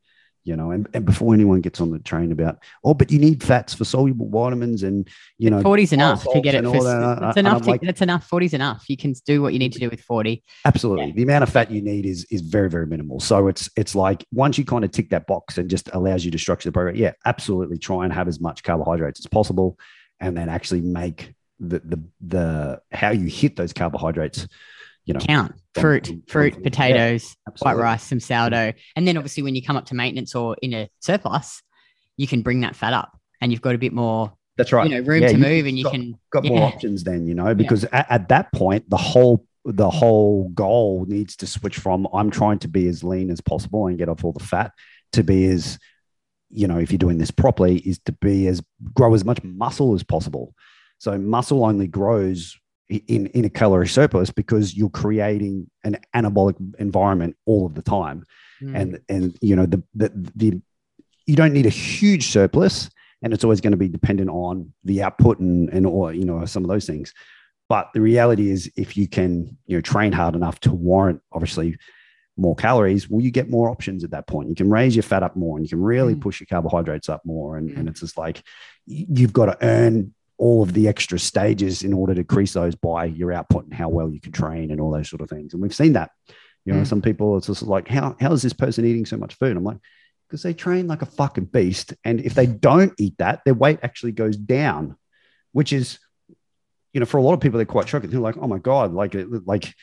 you 0.48 0.56
know, 0.56 0.72
and, 0.72 0.88
and 0.94 1.06
before 1.06 1.34
anyone 1.34 1.60
gets 1.60 1.82
on 1.82 1.92
the 1.92 2.00
train 2.00 2.32
about, 2.32 2.64
oh, 2.86 2.94
but 2.94 3.12
you 3.12 3.20
need 3.20 3.44
fats 3.44 3.74
for 3.74 3.84
soluble 3.84 4.30
vitamins 4.30 4.82
and, 4.82 5.10
you 5.38 5.50
know, 5.50 5.62
40's 5.62 5.92
enough 5.92 6.24
to 6.24 6.40
get 6.40 6.56
it. 6.56 6.64
For, 6.64 6.84
that, 6.84 7.18
that's 7.20 7.38
enough. 7.38 7.64
To, 7.64 7.70
like, 7.70 7.82
that's 7.82 8.02
enough. 8.02 8.30
40's 8.30 8.54
enough. 8.54 8.86
You 8.88 8.96
can 8.96 9.14
do 9.26 9.42
what 9.42 9.52
you 9.52 9.60
need 9.60 9.74
to 9.74 9.80
do 9.80 9.90
with 9.90 10.00
40. 10.00 10.42
Absolutely. 10.64 11.08
Yeah. 11.08 11.14
The 11.16 11.24
amount 11.24 11.44
of 11.44 11.50
fat 11.50 11.70
you 11.70 11.82
need 11.82 12.06
is 12.06 12.26
is 12.32 12.40
very, 12.40 12.70
very 12.70 12.88
minimal. 12.88 13.20
So 13.20 13.50
it's 13.50 13.70
it's 13.76 13.94
like 13.94 14.26
once 14.32 14.58
you 14.58 14.64
kind 14.64 14.86
of 14.86 14.92
tick 14.92 15.10
that 15.10 15.28
box 15.28 15.58
and 15.58 15.70
just 15.70 15.90
allows 15.94 16.24
you 16.24 16.32
to 16.32 16.38
structure 16.38 16.70
the 16.70 16.74
program, 16.74 16.96
yeah, 16.96 17.12
absolutely 17.26 17.78
try 17.78 18.06
and 18.06 18.14
have 18.14 18.30
as 18.30 18.40
much 18.40 18.64
carbohydrates 18.64 19.20
as 19.20 19.28
possible 19.28 19.78
and 20.22 20.38
then 20.38 20.48
actually 20.48 20.82
make 20.82 21.34
the 21.60 21.80
the 21.80 22.02
the 22.22 22.82
how 22.94 23.10
you 23.10 23.28
hit 23.28 23.58
those 23.58 23.74
carbohydrates, 23.74 24.48
you 25.04 25.14
know. 25.14 25.20
Count 25.20 25.56
fruit, 25.82 26.12
fruit, 26.28 26.64
potatoes, 26.64 27.36
white 27.60 27.78
rice, 27.78 28.04
some 28.04 28.20
sourdough. 28.20 28.74
And 28.96 29.08
then 29.08 29.18
obviously 29.18 29.44
when 29.44 29.56
you 29.56 29.62
come 29.64 29.76
up 29.78 29.86
to 29.88 29.96
maintenance 29.96 30.36
or 30.36 30.56
in 30.62 30.74
a 30.74 30.90
surplus, 31.00 31.62
you 32.18 32.28
can 32.28 32.42
bring 32.42 32.62
that 32.62 32.76
fat 32.76 32.94
up 32.94 33.18
and 33.42 33.52
you've 33.52 33.62
got 33.62 33.76
a 33.76 33.78
bit 33.78 33.94
more, 33.94 34.34
That's 34.58 34.74
right. 34.74 34.90
you 34.90 34.96
know, 34.96 35.02
room 35.06 35.22
Yeah, 35.24 35.30
to 35.34 35.38
move 35.38 35.66
and 35.68 35.78
you 35.78 35.84
got- 35.84 35.94
can 35.94 36.20
got 36.32 36.46
more 36.46 36.64
options 36.64 37.04
then, 37.04 37.28
you 37.28 37.36
know, 37.36 37.54
because 37.54 37.84
at, 37.86 38.08
at 38.10 38.30
that 38.30 38.52
point 38.54 38.90
the 38.90 38.98
whole 38.98 39.46
the 39.66 39.90
whole 39.90 40.48
goal 40.50 41.06
needs 41.10 41.36
to 41.36 41.46
switch 41.46 41.78
from 41.78 42.08
I'm 42.14 42.32
trying 42.32 42.60
to 42.60 42.70
be 42.70 42.88
as 42.88 43.04
lean 43.04 43.30
as 43.30 43.42
possible 43.42 43.88
and 43.88 43.98
get 43.98 44.08
off 44.08 44.24
all 44.24 44.32
the 44.32 44.44
fat 44.44 44.72
to 45.12 45.24
be 45.24 45.46
as 45.50 45.78
you 46.50 46.66
know, 46.68 46.78
if 46.78 46.92
you're 46.92 46.98
doing 46.98 47.18
this 47.18 47.32
properly, 47.32 47.80
is 47.80 48.00
to 48.06 48.14
be 48.14 48.48
as 48.48 48.64
grow 48.94 49.14
as 49.14 49.26
much 49.26 49.44
muscle 49.44 49.94
as 49.94 50.04
possible. 50.04 50.54
So 50.98 51.18
muscle 51.18 51.66
only 51.66 51.88
grows 51.88 52.58
in 52.90 53.28
in 53.28 53.44
a 53.46 53.50
calorie 53.50 53.88
surplus 53.88 54.32
because 54.32 54.76
you're 54.76 54.90
creating 54.90 55.70
an 55.84 55.98
anabolic 56.16 56.56
environment 56.80 57.36
all 57.46 57.66
of 57.66 57.76
the 57.76 57.82
time 57.82 58.24
Mm. 58.62 58.76
and 58.76 59.00
and 59.08 59.38
you 59.40 59.56
know 59.56 59.68
the 59.68 59.84
the 59.94 60.10
the 60.36 60.60
you 61.28 61.36
don't 61.36 61.54
need 61.54 61.68
a 61.68 61.70
huge 61.70 62.28
surplus 62.30 62.90
and 63.22 63.34
it's 63.34 63.44
always 63.44 63.62
going 63.62 63.72
to 63.72 63.78
be 63.78 63.88
dependent 63.88 64.30
on 64.32 64.74
the 64.84 65.04
output 65.04 65.38
and 65.38 65.70
and 65.70 65.86
or 65.86 66.12
you 66.12 66.26
know 66.26 66.44
some 66.46 66.64
of 66.64 66.70
those 66.70 66.88
things 66.88 67.14
but 67.70 67.90
the 67.94 68.02
reality 68.02 68.50
is 68.50 68.72
if 68.76 68.98
you 68.98 69.08
can 69.08 69.56
you 69.68 69.78
know 69.78 69.82
train 69.82 70.12
hard 70.12 70.34
enough 70.36 70.60
to 70.62 70.72
warrant 70.72 71.22
obviously 71.34 71.78
more 72.36 72.56
calories 72.56 73.08
well 73.08 73.22
you 73.22 73.30
get 73.30 73.48
more 73.48 73.70
options 73.70 74.04
at 74.04 74.10
that 74.10 74.26
point 74.26 74.50
you 74.50 74.56
can 74.56 74.72
raise 74.72 74.96
your 74.96 75.04
fat 75.04 75.22
up 75.22 75.36
more 75.36 75.56
and 75.58 75.64
you 75.66 75.70
can 75.70 75.82
really 75.84 76.16
Mm. 76.16 76.22
push 76.22 76.40
your 76.40 76.48
carbohydrates 76.48 77.10
up 77.10 77.22
more 77.26 77.58
and, 77.58 77.70
and 77.70 77.88
Mm. 77.88 77.92
it's 77.92 78.00
just 78.00 78.18
like 78.18 78.42
you've 78.88 79.34
got 79.34 79.46
to 79.48 79.58
earn 79.62 80.16
all 80.38 80.62
of 80.64 80.74
the 80.74 80.88
extra 80.88 81.18
stages 81.20 81.84
in 81.84 81.94
order 81.94 82.14
to 82.14 82.22
increase 82.22 82.54
those 82.54 82.76
by 82.76 83.06
your 83.06 83.34
output 83.34 83.64
and 83.66 83.74
how 83.74 83.90
well 83.90 84.10
you 84.10 84.20
can 84.22 84.32
train 84.32 84.72
and 84.72 84.80
all 84.80 84.92
those 84.92 85.10
sort 85.10 85.22
of 85.22 85.30
things 85.30 85.54
and 85.54 85.62
we've 85.62 85.74
seen 85.76 85.94
that 85.94 86.12
you 86.66 86.74
know 86.74 86.82
Mm. 86.82 86.88
some 86.88 87.02
people 87.02 87.38
it's 87.38 87.48
just 87.48 87.64
like 87.64 87.88
how 87.88 88.16
how 88.20 88.32
is 88.34 88.42
this 88.42 88.54
person 88.54 88.86
eating 88.86 89.06
so 89.06 89.18
much 89.18 89.36
food 89.36 89.56
i'm 89.58 89.64
like 89.64 89.78
because 90.28 90.44
they 90.44 90.54
train 90.54 90.88
like 90.88 91.02
a 91.02 91.06
fucking 91.06 91.46
beast. 91.46 91.94
And 92.04 92.20
if 92.20 92.34
they 92.34 92.46
don't 92.48 92.92
eat 93.00 93.18
that, 93.20 93.44
their 93.46 93.54
weight 93.54 93.80
actually 93.82 94.12
goes 94.12 94.36
down, 94.36 94.98
which 95.54 95.72
is, 95.72 96.00
you 96.92 97.00
know, 97.00 97.06
for 97.06 97.16
a 97.16 97.22
lot 97.22 97.32
of 97.32 97.40
people, 97.40 97.58
they're 97.60 97.66
quite 97.66 97.88
shocking. 97.88 98.10
They're 98.10 98.20
like, 98.20 98.36
oh 98.36 98.46
my 98.46 98.58
God, 98.58 98.92
like, 98.94 99.16
like 99.46 99.74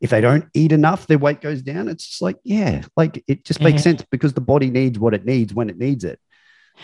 if 0.00 0.10
they 0.10 0.20
don't 0.20 0.44
eat 0.54 0.70
enough, 0.70 1.08
their 1.08 1.18
weight 1.18 1.40
goes 1.40 1.62
down. 1.62 1.88
It's 1.88 2.06
just 2.06 2.22
like, 2.22 2.36
yeah, 2.44 2.82
like 2.96 3.24
it 3.26 3.44
just 3.44 3.60
makes 3.60 3.78
Yeah. 3.80 3.90
sense 3.90 4.04
because 4.08 4.34
the 4.34 4.40
body 4.40 4.70
needs 4.70 5.00
what 5.00 5.14
it 5.14 5.24
needs 5.24 5.52
when 5.52 5.68
it 5.68 5.76
needs 5.78 6.04
it. 6.04 6.20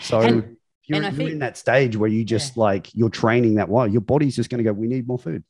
So 0.01 0.19
And- 0.19 0.57
you're, 0.87 0.97
and 0.97 1.05
I 1.05 1.09
you're 1.09 1.17
think- 1.17 1.29
in 1.31 1.39
that 1.39 1.57
stage 1.57 1.95
where 1.97 2.09
you 2.09 2.23
just 2.23 2.57
like, 2.57 2.93
you're 2.93 3.09
training 3.09 3.55
that 3.55 3.69
well, 3.69 3.87
your 3.87 4.01
body's 4.01 4.35
just 4.35 4.49
going 4.49 4.59
to 4.59 4.63
go, 4.63 4.73
we 4.73 4.87
need 4.87 5.07
more 5.07 5.19
food. 5.19 5.43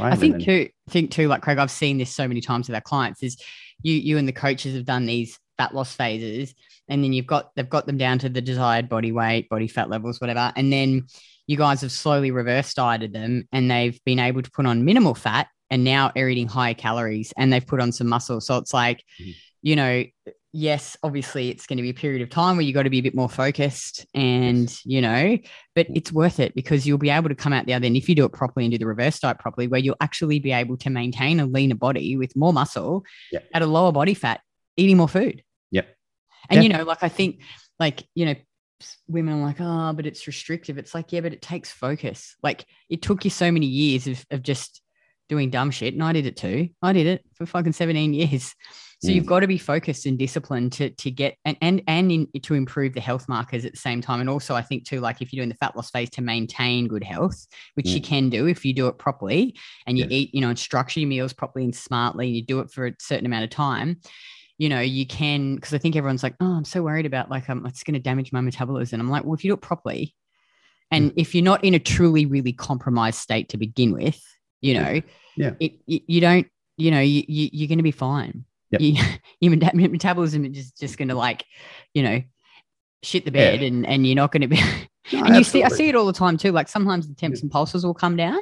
Right? 0.00 0.12
I 0.12 0.16
think 0.16 0.34
then- 0.36 0.44
too, 0.44 0.68
think 0.90 1.10
too, 1.10 1.28
like 1.28 1.42
Craig, 1.42 1.58
I've 1.58 1.70
seen 1.70 1.98
this 1.98 2.10
so 2.14 2.26
many 2.26 2.40
times 2.40 2.68
with 2.68 2.74
our 2.74 2.80
clients 2.80 3.22
is 3.22 3.36
you, 3.82 3.94
you 3.94 4.18
and 4.18 4.26
the 4.26 4.32
coaches 4.32 4.74
have 4.74 4.84
done 4.84 5.06
these 5.06 5.38
fat 5.58 5.74
loss 5.74 5.94
phases 5.94 6.54
and 6.88 7.04
then 7.04 7.12
you've 7.12 7.26
got, 7.26 7.50
they've 7.56 7.68
got 7.68 7.86
them 7.86 7.98
down 7.98 8.18
to 8.20 8.28
the 8.28 8.40
desired 8.40 8.88
body 8.88 9.12
weight, 9.12 9.48
body 9.48 9.68
fat 9.68 9.90
levels, 9.90 10.20
whatever. 10.20 10.52
And 10.56 10.72
then 10.72 11.06
you 11.46 11.56
guys 11.56 11.82
have 11.82 11.92
slowly 11.92 12.30
reverse 12.30 12.72
dieted 12.72 13.12
them 13.12 13.46
and 13.52 13.70
they've 13.70 13.98
been 14.04 14.18
able 14.18 14.42
to 14.42 14.50
put 14.50 14.64
on 14.66 14.84
minimal 14.84 15.14
fat 15.14 15.48
and 15.70 15.84
now 15.84 16.10
are 16.16 16.28
eating 16.28 16.48
higher 16.48 16.74
calories 16.74 17.32
and 17.36 17.52
they've 17.52 17.66
put 17.66 17.80
on 17.80 17.92
some 17.92 18.06
muscle. 18.06 18.40
So 18.40 18.56
it's 18.58 18.72
like, 18.72 19.02
Mhm. 19.20 19.34
you 19.62 19.76
know, 19.76 20.04
yes, 20.52 20.96
obviously 21.02 21.48
it's 21.48 21.66
going 21.66 21.78
to 21.78 21.82
be 21.82 21.88
a 21.90 21.94
period 21.94 22.20
of 22.22 22.28
time 22.28 22.56
where 22.56 22.62
you've 22.64 22.74
got 22.74 22.82
to 22.82 22.90
be 22.90 22.98
a 22.98 23.02
bit 23.02 23.14
more 23.14 23.28
focused 23.28 24.04
and, 24.14 24.74
you 24.84 25.00
know, 25.00 25.38
but 25.74 25.86
it's 25.94 26.12
worth 26.12 26.38
it 26.40 26.54
because 26.54 26.86
you'll 26.86 26.98
be 26.98 27.08
able 27.10 27.30
to 27.30 27.34
come 27.34 27.52
out 27.52 27.64
the 27.66 27.72
other 27.72 27.86
end 27.86 27.96
if 27.96 28.08
you 28.08 28.14
do 28.14 28.24
it 28.24 28.32
properly 28.32 28.66
and 28.66 28.72
do 28.72 28.78
the 28.78 28.86
reverse 28.86 29.18
diet 29.18 29.38
properly, 29.38 29.66
where 29.66 29.80
you'll 29.80 29.96
actually 30.00 30.38
be 30.40 30.52
able 30.52 30.76
to 30.76 30.90
maintain 30.90 31.40
a 31.40 31.46
leaner 31.46 31.74
body 31.74 32.16
with 32.16 32.36
more 32.36 32.52
muscle 32.52 33.04
Yep. 33.32 33.48
at 33.54 33.62
a 33.62 33.66
lower 33.66 33.92
body 33.92 34.14
fat, 34.14 34.40
eating 34.76 34.98
more 34.98 35.08
food. 35.08 35.42
Yep. 35.70 35.88
And, 36.50 36.62
Yeah. 36.62 36.62
you 36.62 36.76
know, 36.76 36.84
like 36.84 37.02
I 37.02 37.08
think, 37.08 37.40
like, 37.80 38.04
you 38.14 38.26
know, 38.26 38.34
women 39.08 39.34
are 39.34 39.46
like, 39.46 39.56
oh, 39.60 39.92
but 39.94 40.06
it's 40.06 40.26
restrictive. 40.26 40.76
It's 40.76 40.94
like, 40.94 41.12
yeah, 41.12 41.20
but 41.20 41.32
it 41.32 41.40
takes 41.40 41.70
focus. 41.70 42.36
Like, 42.42 42.66
it 42.90 43.00
took 43.00 43.24
you 43.24 43.30
so 43.30 43.50
many 43.50 43.66
years 43.66 44.06
of, 44.06 44.24
of 44.30 44.42
just 44.42 44.82
doing 45.28 45.50
dumb 45.50 45.70
shit. 45.70 45.94
And 45.94 46.02
I 46.02 46.12
did 46.12 46.26
it 46.26 46.36
too. 46.36 46.68
I 46.82 46.92
did 46.92 47.06
it 47.06 47.24
for 47.36 47.46
fucking 47.46 47.72
17 47.72 48.12
years. 48.12 48.54
So 49.02 49.08
Mm. 49.10 49.16
you've 49.16 49.26
got 49.26 49.40
to 49.40 49.48
be 49.48 49.58
focused 49.58 50.06
and 50.06 50.16
disciplined 50.16 50.70
to 50.74 50.90
to 50.90 51.10
get 51.10 51.36
and 51.44 51.56
and 51.60 51.82
and 51.88 52.12
in, 52.12 52.28
to 52.42 52.54
improve 52.54 52.94
the 52.94 53.00
health 53.00 53.28
markers 53.28 53.64
at 53.64 53.72
the 53.72 53.78
same 53.78 54.00
time. 54.00 54.20
And 54.20 54.30
also, 54.30 54.54
I 54.54 54.62
think 54.62 54.86
too, 54.86 55.00
like 55.00 55.20
if 55.20 55.32
you're 55.32 55.40
doing 55.40 55.48
the 55.48 55.56
fat 55.56 55.74
loss 55.74 55.90
phase 55.90 56.08
to 56.10 56.22
maintain 56.22 56.86
good 56.86 57.02
health, 57.02 57.46
which 57.74 57.88
you 57.88 58.00
Mm. 58.00 58.04
can 58.04 58.30
do 58.30 58.46
if 58.46 58.64
you 58.64 58.72
do 58.72 58.86
it 58.86 58.98
properly 58.98 59.56
and 59.86 59.98
you 59.98 60.04
Yes. 60.04 60.12
eat, 60.12 60.34
you 60.34 60.40
know, 60.40 60.50
and 60.50 60.58
structure 60.58 61.00
your 61.00 61.08
meals 61.08 61.32
properly 61.32 61.64
and 61.64 61.74
smartly, 61.74 62.28
and 62.28 62.36
you 62.36 62.44
do 62.44 62.60
it 62.60 62.70
for 62.70 62.86
a 62.86 62.92
certain 63.00 63.26
amount 63.26 63.42
of 63.42 63.50
time. 63.50 63.98
You 64.58 64.68
know, 64.68 64.80
you 64.80 65.04
can 65.04 65.56
because 65.56 65.74
I 65.74 65.78
think 65.78 65.96
everyone's 65.96 66.22
like, 66.22 66.36
oh, 66.40 66.52
I'm 66.52 66.64
so 66.64 66.84
worried 66.84 67.06
about 67.06 67.28
like 67.28 67.50
um, 67.50 67.66
it's 67.66 67.82
going 67.82 67.94
to 67.94 68.00
damage 68.00 68.32
my 68.32 68.40
metabolism. 68.40 69.00
I'm 69.00 69.10
like, 69.10 69.24
well, 69.24 69.34
if 69.34 69.42
you 69.42 69.50
do 69.50 69.54
it 69.54 69.62
properly, 69.62 70.14
and 70.92 71.12
if 71.16 71.34
you're 71.34 71.42
not 71.42 71.64
in 71.64 71.74
a 71.74 71.80
truly 71.80 72.24
really 72.26 72.52
compromised 72.52 73.18
state 73.18 73.48
to 73.48 73.56
begin 73.56 73.92
with, 73.92 74.22
you 74.60 74.74
know, 74.74 75.02
Yeah. 75.36 75.54
it 75.58 75.72
you, 75.86 76.00
you 76.06 76.20
don't, 76.20 76.46
you 76.76 76.92
know, 76.92 77.00
you, 77.00 77.24
you 77.26 77.48
you're 77.52 77.68
going 77.68 77.78
to 77.78 77.82
be 77.82 77.90
fine. 77.90 78.44
Yep. 78.72 78.80
You, 78.80 79.02
your 79.40 79.56
metabolism 79.90 80.44
is 80.44 80.52
just, 80.56 80.80
just 80.80 80.98
going 80.98 81.08
to 81.08 81.14
like, 81.14 81.44
you 81.94 82.02
know, 82.02 82.20
shit 83.02 83.24
the 83.24 83.30
Yeah. 83.30 83.50
bed, 83.52 83.62
and 83.62 83.86
and 83.86 84.06
you're 84.06 84.16
not 84.16 84.32
going 84.32 84.42
to 84.42 84.48
be. 84.48 84.60
No, 85.12 85.24
and 85.24 85.36
you 85.36 85.42
see, 85.42 85.64
I 85.64 85.68
see 85.68 85.88
it 85.88 85.96
all 85.96 86.06
the 86.06 86.12
time 86.12 86.36
too. 86.36 86.52
Like 86.52 86.68
sometimes 86.68 87.08
the 87.08 87.14
temps 87.14 87.42
and 87.42 87.50
pulses 87.50 87.84
will 87.84 87.92
come 87.92 88.14
down 88.16 88.38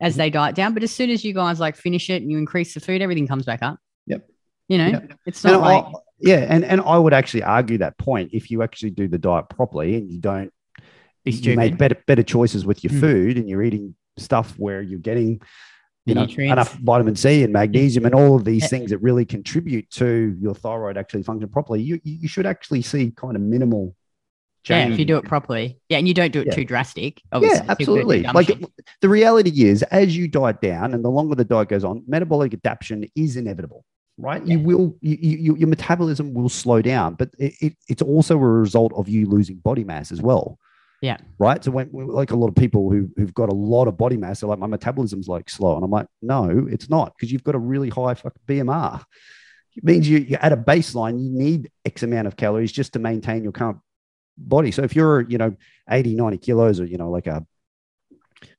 as 0.00 0.14
Mhm. 0.14 0.16
they 0.18 0.30
diet 0.30 0.56
down, 0.56 0.74
but 0.74 0.82
as 0.82 0.90
soon 0.90 1.08
as 1.08 1.24
you 1.24 1.32
guys 1.32 1.60
like 1.60 1.76
finish 1.76 2.10
it 2.10 2.20
and 2.20 2.30
you 2.32 2.36
increase 2.36 2.74
the 2.74 2.80
food, 2.80 3.00
everything 3.00 3.28
comes 3.28 3.44
back 3.46 3.62
up. 3.62 3.78
Yep. 4.08 4.28
You 4.68 4.78
know, 4.78 4.86
Yep. 4.88 5.12
it's 5.26 5.44
And 5.44 5.52
not 5.52 5.60
like 5.62 5.84
I, 5.84 5.92
yeah, 6.18 6.46
and 6.48 6.64
and 6.64 6.80
I 6.80 6.98
would 6.98 7.14
actually 7.14 7.44
argue 7.44 7.78
that 7.78 7.96
point 7.96 8.30
if 8.32 8.50
you 8.50 8.60
actually 8.62 8.90
do 8.90 9.06
the 9.06 9.18
diet 9.18 9.48
properly 9.50 9.94
and 9.94 10.10
you 10.10 10.18
don't 10.18 10.52
you 11.24 11.54
make 11.54 11.78
better 11.78 11.96
better 12.08 12.24
choices 12.24 12.66
with 12.66 12.82
your 12.82 12.92
Mm. 12.92 13.00
food 13.00 13.38
and 13.38 13.48
you're 13.48 13.62
eating 13.62 13.94
stuff 14.18 14.58
where 14.58 14.82
you're 14.82 14.98
getting 14.98 15.40
you 16.10 16.46
know 16.46 16.52
enough 16.52 16.74
vitamin 16.74 17.16
C 17.16 17.42
and 17.44 17.52
magnesium 17.52 18.04
and 18.06 18.14
all 18.14 18.36
of 18.36 18.44
these 18.44 18.62
Yeah. 18.62 18.68
things 18.68 18.90
that 18.90 18.98
really 18.98 19.24
contribute 19.24 19.90
to 19.92 20.36
your 20.40 20.54
thyroid 20.54 20.96
actually 20.96 21.22
function 21.22 21.48
properly. 21.48 21.82
You 21.82 22.00
you 22.04 22.28
should 22.28 22.46
actually 22.46 22.82
see 22.82 23.10
kind 23.10 23.36
of 23.36 23.42
minimal 23.42 23.94
yeah, 24.68 24.88
if 24.88 24.98
you 24.98 25.06
do 25.06 25.16
it 25.16 25.24
properly. 25.24 25.78
Yeah, 25.88 25.98
and 25.98 26.06
you 26.06 26.12
don't 26.12 26.32
do 26.32 26.40
it 26.42 26.48
Yeah. 26.48 26.54
too 26.54 26.64
drastic. 26.64 27.22
Obviously, 27.32 27.64
Yeah, 27.64 27.70
absolutely. 27.70 28.22
Like 28.24 28.50
the 29.00 29.08
reality 29.08 29.64
is, 29.64 29.82
as 29.84 30.14
you 30.14 30.28
diet 30.28 30.60
down 30.60 30.92
and 30.92 31.02
the 31.02 31.08
longer 31.10 31.34
the 31.34 31.46
diet 31.46 31.68
goes 31.70 31.82
on, 31.82 32.02
metabolic 32.06 32.52
adaptation 32.52 33.06
is 33.16 33.36
inevitable, 33.38 33.86
right? 34.18 34.46
You 34.46 34.58
will, 34.58 34.96
you, 35.00 35.16
you, 35.16 35.56
your 35.56 35.68
metabolism 35.68 36.34
will 36.34 36.50
slow 36.50 36.82
down, 36.82 37.14
but 37.14 37.30
it, 37.38 37.54
it, 37.60 37.76
it's 37.88 38.02
also 38.02 38.34
a 38.34 38.38
result 38.38 38.92
of 38.94 39.08
you 39.08 39.24
losing 39.26 39.56
body 39.56 39.82
mass 39.82 40.12
as 40.12 40.20
well. 40.20 40.58
Yeah. 41.00 41.16
Right. 41.38 41.64
So 41.64 41.70
when 41.70 41.90
like 41.92 42.30
a 42.30 42.36
lot 42.36 42.48
of 42.48 42.54
people 42.54 42.90
who, 42.90 43.08
who've 43.16 43.32
got 43.32 43.48
a 43.48 43.54
lot 43.54 43.88
of 43.88 43.96
body 43.96 44.16
mass, 44.16 44.40
they're 44.40 44.48
like, 44.48 44.58
my 44.58 44.66
metabolism's 44.66 45.28
like 45.28 45.48
slow. 45.48 45.74
And 45.76 45.84
I'm 45.84 45.90
like, 45.90 46.06
no, 46.20 46.66
it's 46.70 46.90
not 46.90 47.14
because 47.16 47.32
you've 47.32 47.44
got 47.44 47.54
a 47.54 47.58
really 47.58 47.88
high 47.88 48.14
fucking 48.14 48.42
BMR. 48.46 49.02
It 49.76 49.84
means 49.84 50.08
you, 50.08 50.18
you're 50.18 50.42
at 50.42 50.52
a 50.52 50.56
baseline, 50.56 51.22
you 51.22 51.30
need 51.30 51.70
X 51.84 52.02
amount 52.02 52.26
of 52.26 52.36
calories 52.36 52.72
just 52.72 52.92
to 52.94 52.98
maintain 52.98 53.42
your 53.42 53.52
current 53.52 53.78
body. 54.36 54.72
So 54.72 54.82
if 54.82 54.94
you're, 54.94 55.22
you 55.22 55.38
know, 55.38 55.56
80, 55.88 56.16
90 56.16 56.38
kilos 56.38 56.80
or, 56.80 56.84
you 56.84 56.98
know, 56.98 57.10
like 57.10 57.26
a 57.26 57.46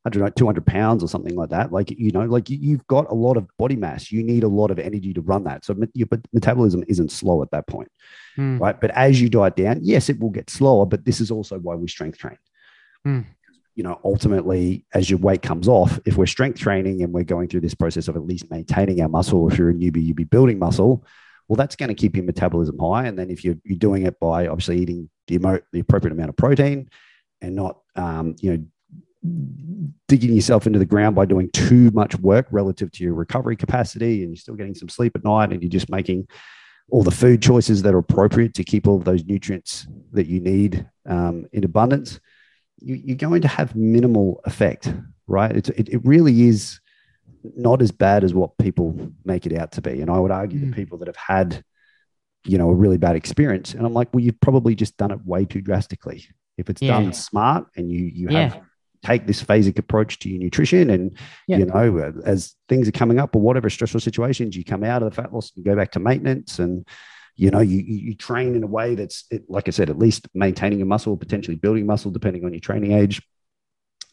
100, 0.04 0.36
200 0.36 0.66
pounds 0.66 1.04
or 1.04 1.08
something 1.08 1.36
like 1.36 1.50
that, 1.50 1.72
like, 1.72 1.92
you 1.92 2.12
know, 2.12 2.26
like 2.26 2.50
you, 2.50 2.58
you've 2.60 2.86
got 2.88 3.10
a 3.10 3.14
lot 3.14 3.38
of 3.38 3.48
body 3.58 3.76
mass. 3.76 4.12
You 4.12 4.24
need 4.24 4.44
a 4.44 4.48
lot 4.48 4.72
of 4.72 4.80
energy 4.80 5.14
to 5.14 5.22
run 5.22 5.44
that. 5.46 5.66
So 5.66 5.76
your 5.94 6.08
met- 6.12 6.28
metabolism 6.34 6.84
isn't 6.88 7.12
slow 7.12 7.42
at 7.42 7.52
that 7.52 7.68
point, 7.68 7.90
Mm. 8.38 8.60
right? 8.60 8.80
But 8.80 8.92
as 8.92 9.22
you 9.22 9.30
diet 9.30 9.56
down, 9.56 9.80
yes, 9.82 10.10
it 10.10 10.20
will 10.20 10.30
get 10.30 10.50
slower, 10.50 10.86
but 10.86 11.04
this 11.04 11.20
is 11.20 11.32
also 11.32 11.60
why 11.60 11.76
we 11.76 11.88
strength 11.88 12.18
train. 12.18 12.38
Mm. 13.06 13.26
You 13.76 13.84
know, 13.84 14.00
ultimately, 14.04 14.86
as 14.94 15.10
your 15.10 15.20
weight 15.20 15.42
comes 15.42 15.68
off, 15.68 16.00
if 16.06 16.18
we're 16.18 16.26
strength 16.26 16.60
training 16.60 17.04
and 17.04 17.14
we're 17.14 17.24
going 17.24 17.48
through 17.48 17.62
this 17.62 17.74
process 17.74 18.08
of 18.08 18.16
at 18.16 18.26
least 18.26 18.50
maintaining 18.52 19.02
our 19.02 19.10
muscle, 19.10 19.50
if 19.50 19.58
you're 19.58 19.70
a 19.70 19.74
newbie, 19.74 20.04
you'd 20.06 20.16
be 20.16 20.24
building 20.24 20.60
muscle, 20.60 21.04
well, 21.48 21.56
that's 21.58 21.76
going 21.76 21.90
to 21.90 21.96
keep 21.96 22.16
your 22.16 22.26
metabolism 22.26 22.78
high. 22.80 23.08
And 23.08 23.18
then 23.18 23.30
if 23.30 23.44
you're, 23.44 23.56
you're 23.64 23.78
doing 23.78 24.04
it 24.06 24.20
by 24.20 24.48
obviously 24.48 24.78
eating 24.80 25.10
the, 25.28 25.62
the 25.72 25.80
appropriate 25.80 26.14
amount 26.14 26.30
of 26.30 26.38
protein 26.38 26.90
and 27.42 27.56
not, 27.56 27.80
um, 27.96 28.36
you 28.40 28.52
know, 28.56 28.66
digging 30.08 30.34
yourself 30.34 30.66
into 30.66 30.80
the 30.80 30.86
ground 30.86 31.16
by 31.16 31.26
doing 31.26 31.50
too 31.52 31.92
much 31.92 32.16
work 32.20 32.48
relative 32.52 32.92
to 32.92 33.04
your 33.04 33.14
recovery 33.14 33.56
capacity 33.56 34.24
and 34.24 34.32
you're 34.32 34.38
still 34.38 34.56
getting 34.56 34.74
some 34.74 34.90
sleep 34.90 35.16
at 35.16 35.24
night 35.24 35.52
and 35.52 35.62
you're 35.62 35.70
just 35.70 35.90
making 35.90 36.28
all 36.90 37.04
the 37.04 37.12
food 37.12 37.42
choices 37.42 37.82
that 37.84 37.94
are 37.94 38.00
appropriate 38.00 38.54
to 38.56 38.64
keep 38.64 38.88
all 38.88 38.98
of 38.98 39.06
those 39.06 39.24
nutrients 39.26 39.88
that 40.12 40.28
you 40.28 40.40
need 40.40 40.86
um, 41.08 41.46
in 41.54 41.64
abundance, 41.64 42.20
you, 42.80 43.14
are 43.14 43.18
going 43.18 43.42
to 43.42 43.48
have 43.48 43.76
minimal 43.76 44.42
effect, 44.46 44.94
right? 45.28 45.56
It's, 45.56 45.70
it, 45.70 45.90
it 45.90 46.02
really 46.04 46.48
is 46.48 46.80
not 47.56 47.82
as 47.82 47.92
bad 47.92 48.24
as 48.24 48.34
what 48.34 48.58
people 48.58 49.12
make 49.24 49.46
it 49.46 49.54
out 49.54 49.72
to 49.74 49.82
be. 49.82 50.02
And 50.02 50.10
I 50.10 50.20
would 50.20 50.32
argue 50.32 50.60
mm. 50.60 50.70
that 50.70 50.76
people 50.76 50.98
that 51.00 51.08
have 51.08 51.16
had, 51.16 51.64
you 52.44 52.58
know, 52.58 52.70
a 52.70 52.74
really 52.74 52.98
bad 52.98 53.16
experience, 53.16 53.74
and 53.74 53.86
I'm 53.86 53.94
like, 53.94 54.14
well, 54.14 54.24
you've 54.24 54.42
probably 54.42 54.76
just 54.76 54.98
done 54.98 55.12
it 55.12 55.26
way 55.26 55.46
too 55.46 55.62
drastically. 55.62 56.26
If 56.58 56.70
it's 56.70 56.82
yeah. 56.82 57.00
done 57.00 57.14
smart 57.14 57.68
and 57.76 57.90
you 57.90 58.06
you 58.06 58.28
yeah. 58.30 58.50
have 58.50 58.62
take 59.04 59.26
this 59.26 59.44
phasic 59.44 59.80
approach 59.80 60.20
to 60.20 60.30
your 60.30 60.40
nutrition 60.40 60.90
and 60.90 61.18
yeah. 61.48 61.58
you 61.58 61.66
know 61.66 62.14
as 62.26 62.56
things 62.70 62.88
are 62.88 62.94
coming 62.94 63.20
up 63.20 63.36
or 63.36 63.42
whatever 63.42 63.70
stressful 63.70 64.00
situations 64.00 64.56
you 64.56 64.64
come 64.64 64.84
out 64.84 65.02
of 65.02 65.10
the 65.10 65.16
fat 65.16 65.34
loss 65.34 65.52
and 65.56 65.66
go 65.66 65.76
back 65.76 65.92
to 65.92 66.00
maintenance 66.00 66.60
and 66.60 66.88
you 67.36 67.50
know 67.50 67.60
you 67.60 67.80
you 67.80 68.16
train 68.16 68.56
in 68.56 68.64
a 68.64 68.68
way 68.68 68.96
that's 68.96 69.28
like 69.48 69.68
i 69.68 69.72
said 69.72 69.90
at 69.90 69.98
least 69.98 70.28
maintaining 70.34 70.80
your 70.80 70.88
muscle 70.88 71.18
potentially 71.18 71.56
building 71.56 71.86
muscle 71.86 72.12
depending 72.12 72.46
on 72.46 72.54
your 72.54 72.60
training 72.60 72.92
age 72.92 73.22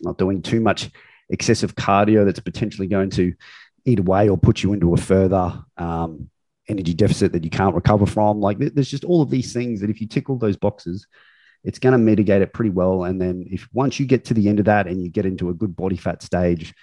not 0.00 0.16
doing 0.16 0.40
too 0.40 0.60
much 0.60 0.90
excessive 1.28 1.74
cardio 1.74 2.24
that's 2.24 2.40
potentially 2.40 2.86
going 2.86 3.10
to 3.10 3.34
eat 3.84 3.98
away 3.98 4.28
or 4.28 4.36
put 4.36 4.62
you 4.62 4.72
into 4.72 4.94
a 4.94 4.96
further 4.96 5.62
um, 5.76 6.30
energy 6.68 6.94
deficit 6.94 7.32
that 7.32 7.44
you 7.44 7.50
can't 7.50 7.74
recover 7.74 8.06
from. 8.06 8.40
Like 8.40 8.58
there's 8.58 8.90
just 8.90 9.04
all 9.04 9.22
of 9.22 9.30
these 9.30 9.52
things 9.52 9.80
that 9.80 9.90
if 9.90 10.00
you 10.00 10.06
tick 10.06 10.28
all 10.28 10.36
those 10.36 10.56
boxes, 10.56 11.06
it's 11.64 11.78
going 11.78 11.92
to 11.92 11.98
mitigate 11.98 12.42
it 12.42 12.52
pretty 12.52 12.70
well. 12.70 13.04
And 13.04 13.20
then 13.20 13.44
if 13.50 13.68
once 13.72 13.98
you 13.98 14.06
get 14.06 14.24
to 14.26 14.34
the 14.34 14.48
end 14.48 14.58
of 14.58 14.66
that 14.66 14.86
and 14.86 15.02
you 15.02 15.10
get 15.10 15.26
into 15.26 15.50
a 15.50 15.54
good 15.54 15.76
body 15.76 15.96
fat 15.96 16.22
stage 16.22 16.74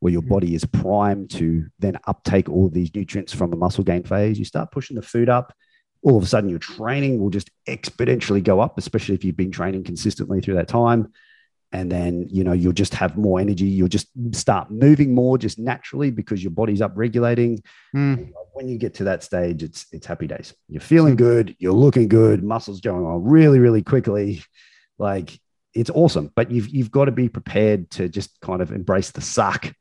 where 0.00 0.12
your 0.12 0.22
mm-hmm. 0.22 0.30
body 0.30 0.54
is 0.54 0.64
primed 0.64 1.30
to 1.30 1.66
then 1.78 1.96
uptake 2.06 2.48
all 2.48 2.66
of 2.66 2.72
these 2.72 2.94
nutrients 2.94 3.32
from 3.32 3.50
the 3.50 3.56
muscle 3.56 3.84
gain 3.84 4.02
phase, 4.02 4.38
you 4.38 4.44
start 4.44 4.72
pushing 4.72 4.96
the 4.96 5.02
food 5.02 5.28
up. 5.28 5.54
All 6.02 6.16
of 6.16 6.24
a 6.24 6.26
sudden, 6.26 6.50
your 6.50 6.58
training 6.58 7.20
will 7.20 7.30
just 7.30 7.50
exponentially 7.68 8.42
go 8.42 8.58
up, 8.58 8.76
especially 8.78 9.14
if 9.14 9.24
you've 9.24 9.36
been 9.36 9.52
training 9.52 9.84
consistently 9.84 10.40
through 10.40 10.54
that 10.54 10.66
time 10.66 11.12
and 11.72 11.90
then 11.90 12.26
you 12.30 12.44
know 12.44 12.52
you'll 12.52 12.72
just 12.72 12.94
have 12.94 13.16
more 13.16 13.40
energy 13.40 13.64
you'll 13.64 13.88
just 13.88 14.08
start 14.32 14.70
moving 14.70 15.14
more 15.14 15.38
just 15.38 15.58
naturally 15.58 16.10
because 16.10 16.42
your 16.42 16.50
body's 16.50 16.82
up 16.82 16.92
regulating 16.94 17.62
mm. 17.94 18.30
When 18.52 18.68
you 18.68 18.78
get 18.78 18.94
to 18.94 19.04
that 19.04 19.22
stage 19.22 19.62
it's 19.62 19.86
it's 19.92 20.06
happy 20.06 20.26
days 20.26 20.54
you're 20.68 20.80
feeling 20.80 21.16
good 21.16 21.54
you're 21.58 21.72
looking 21.72 22.08
good 22.08 22.42
muscles 22.42 22.80
going 22.80 23.04
on 23.04 23.24
really 23.24 23.58
really 23.58 23.82
quickly 23.82 24.42
like 24.98 25.38
it's 25.74 25.90
awesome 25.90 26.30
but 26.34 26.50
you've 26.50 26.68
you've 26.68 26.90
got 26.90 27.06
to 27.06 27.12
be 27.12 27.28
prepared 27.28 27.90
to 27.90 28.08
just 28.08 28.40
kind 28.40 28.62
of 28.62 28.72
embrace 28.72 29.10
the 29.10 29.20
suck 29.20 29.72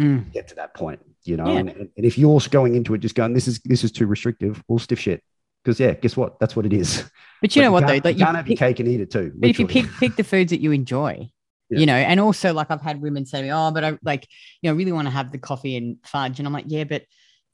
mm. 0.00 0.30
get 0.32 0.48
to 0.48 0.54
that 0.54 0.74
point 0.74 1.00
you 1.24 1.36
know 1.36 1.50
yeah. 1.52 1.58
and, 1.58 1.70
and 1.70 1.90
if 1.96 2.18
you're 2.18 2.40
going 2.50 2.74
into 2.74 2.94
it 2.94 2.98
just 2.98 3.14
going 3.14 3.32
this 3.32 3.48
is 3.48 3.60
this 3.64 3.84
is 3.84 3.92
too 3.92 4.06
restrictive 4.06 4.62
well 4.68 4.78
stiff 4.78 4.98
shit 4.98 5.22
because 5.62 5.78
yeah, 5.78 5.94
guess 5.94 6.16
what? 6.16 6.38
That's 6.40 6.56
what 6.56 6.66
it 6.66 6.72
is. 6.72 7.04
But 7.40 7.56
you 7.56 7.62
but 7.62 7.64
know 7.66 7.72
what 7.72 7.86
though? 7.86 8.00
Like 8.04 8.18
you 8.18 8.24
can't 8.24 8.36
have 8.36 8.46
pick, 8.46 8.60
your 8.60 8.68
cake 8.68 8.78
and 8.80 8.88
eat 8.88 9.00
it 9.00 9.10
too. 9.10 9.32
But 9.34 9.50
if 9.50 9.58
you 9.58 9.66
pick 9.66 9.86
pick 9.98 10.14
the 10.14 10.24
foods 10.24 10.50
that 10.50 10.60
you 10.60 10.70
enjoy, 10.70 11.28
yeah. 11.70 11.78
you 11.78 11.86
know, 11.86 11.96
and 11.96 12.20
also 12.20 12.52
like 12.52 12.70
I've 12.70 12.80
had 12.80 13.00
women 13.00 13.26
say 13.26 13.38
to 13.38 13.44
me, 13.44 13.52
oh, 13.52 13.72
but 13.72 13.82
I 13.82 13.98
like, 14.02 14.28
you 14.60 14.70
know, 14.70 14.76
really 14.76 14.92
want 14.92 15.06
to 15.06 15.10
have 15.10 15.32
the 15.32 15.38
coffee 15.38 15.76
and 15.76 15.96
fudge, 16.04 16.38
and 16.38 16.46
I'm 16.46 16.52
like, 16.52 16.66
yeah, 16.68 16.84
but 16.84 17.02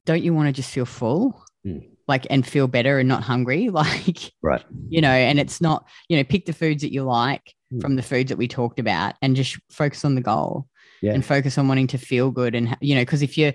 don't 0.09 0.23
you 0.23 0.33
want 0.33 0.49
to 0.49 0.53
just 0.53 0.71
feel 0.71 0.87
full? 0.87 1.45
Mm. 1.67 1.87
Like 2.09 2.27
and 2.31 2.47
feel 2.47 2.67
better 2.67 2.99
and 2.99 3.07
not 3.07 3.23
hungry, 3.23 3.69
like 3.73 4.33
right, 4.43 4.65
you 4.89 5.03
know. 5.03 5.11
And 5.11 5.39
it's 5.39 5.61
not, 5.61 5.87
you 6.09 6.17
know, 6.17 6.25
pick 6.25 6.47
the 6.47 6.55
foods 6.55 6.83
that 6.83 6.93
you 6.93 7.03
like 7.03 7.55
mm. 7.73 7.83
from 7.83 7.97
the 7.97 8.03
foods 8.03 8.31
that 8.31 8.39
we 8.39 8.49
talked 8.49 8.81
about, 8.81 9.17
and 9.21 9.37
just 9.37 9.59
focus 9.71 10.07
on 10.07 10.15
the 10.15 10.23
goal, 10.23 10.67
yeah. 11.03 11.13
and 11.13 11.23
focus 11.23 11.59
on 11.59 11.69
wanting 11.69 11.89
to 11.89 11.99
feel 11.99 12.31
good, 12.31 12.55
and 12.55 12.75
you 12.81 12.95
know, 12.95 13.03
because 13.03 13.21
if 13.21 13.37
you're 13.37 13.53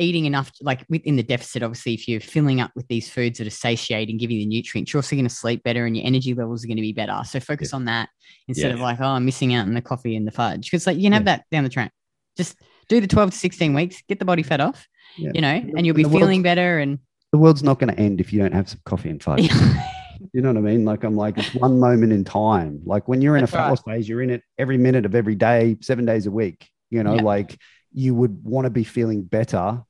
eating 0.00 0.26
enough, 0.26 0.52
like 0.60 0.86
within 0.88 1.16
the 1.16 1.24
deficit, 1.24 1.64
obviously, 1.64 1.94
if 1.94 2.06
you're 2.06 2.20
filling 2.20 2.60
up 2.60 2.70
with 2.76 2.86
these 2.86 3.10
foods 3.10 3.38
that 3.38 3.48
are 3.48 3.50
satiate 3.50 4.08
and 4.08 4.20
give 4.20 4.30
you 4.30 4.38
the 4.38 4.46
nutrients, 4.46 4.92
you're 4.92 4.98
also 4.98 5.16
going 5.16 5.26
to 5.26 5.34
sleep 5.34 5.64
better 5.64 5.84
and 5.84 5.96
your 5.96 6.06
energy 6.06 6.34
levels 6.34 6.62
are 6.62 6.68
going 6.68 6.76
to 6.76 6.82
be 6.82 6.92
better. 6.92 7.20
So 7.24 7.40
focus 7.40 7.72
yeah. 7.72 7.76
on 7.76 7.84
that 7.86 8.08
instead 8.46 8.68
yeah. 8.68 8.74
of 8.74 8.80
like, 8.80 9.00
oh, 9.00 9.06
I'm 9.06 9.24
missing 9.24 9.54
out 9.54 9.66
on 9.66 9.74
the 9.74 9.82
coffee 9.82 10.14
and 10.14 10.24
the 10.24 10.30
fudge. 10.30 10.70
Because 10.70 10.86
like 10.86 10.96
you 10.96 11.02
can 11.02 11.14
have 11.14 11.22
yeah. 11.22 11.38
that 11.38 11.44
down 11.50 11.64
the 11.64 11.70
track. 11.70 11.90
Just 12.36 12.56
do 12.88 13.00
the 13.00 13.06
12 13.06 13.32
to 13.32 13.36
16 13.36 13.74
weeks, 13.74 14.02
get 14.08 14.18
the 14.18 14.24
body 14.24 14.42
fat 14.42 14.60
off, 14.60 14.86
you 15.16 15.40
know, 15.40 15.48
and 15.48 15.86
you'll 15.86 15.96
be 15.96 16.04
and 16.04 16.12
feeling 16.12 16.42
better. 16.42 16.78
And 16.78 16.98
the 17.32 17.38
world's 17.38 17.62
not 17.62 17.78
going 17.78 17.94
to 17.94 18.00
end 18.00 18.20
if 18.20 18.32
you 18.32 18.40
don't 18.40 18.52
have 18.52 18.68
some 18.68 18.80
coffee 18.84 19.10
and 19.10 19.22
fudge. 19.22 19.50
you 20.32 20.40
know 20.40 20.48
what 20.48 20.58
I 20.58 20.60
mean? 20.60 20.84
Like 20.84 21.04
I'm 21.04 21.16
like, 21.16 21.38
it's 21.38 21.54
one 21.54 21.78
moment 21.78 22.12
in 22.12 22.24
time. 22.24 22.80
Like 22.84 23.08
when 23.08 23.20
you're 23.20 23.36
in 23.36 23.42
That's 23.42 23.52
a 23.52 23.56
fat 23.56 23.68
loss 23.68 23.82
phase, 23.82 24.08
you're 24.08 24.22
in 24.22 24.30
it 24.30 24.42
every 24.58 24.78
minute 24.78 25.06
of 25.06 25.14
every 25.14 25.34
day, 25.34 25.76
seven 25.80 26.04
days 26.04 26.26
a 26.26 26.30
week. 26.30 26.68
You 26.90 27.02
know, 27.02 27.16
like 27.16 27.58
you 27.92 28.14
would 28.14 28.42
want 28.44 28.64
to 28.64 28.70
be 28.70 28.84
feeling 28.84 29.22
better 29.22 29.82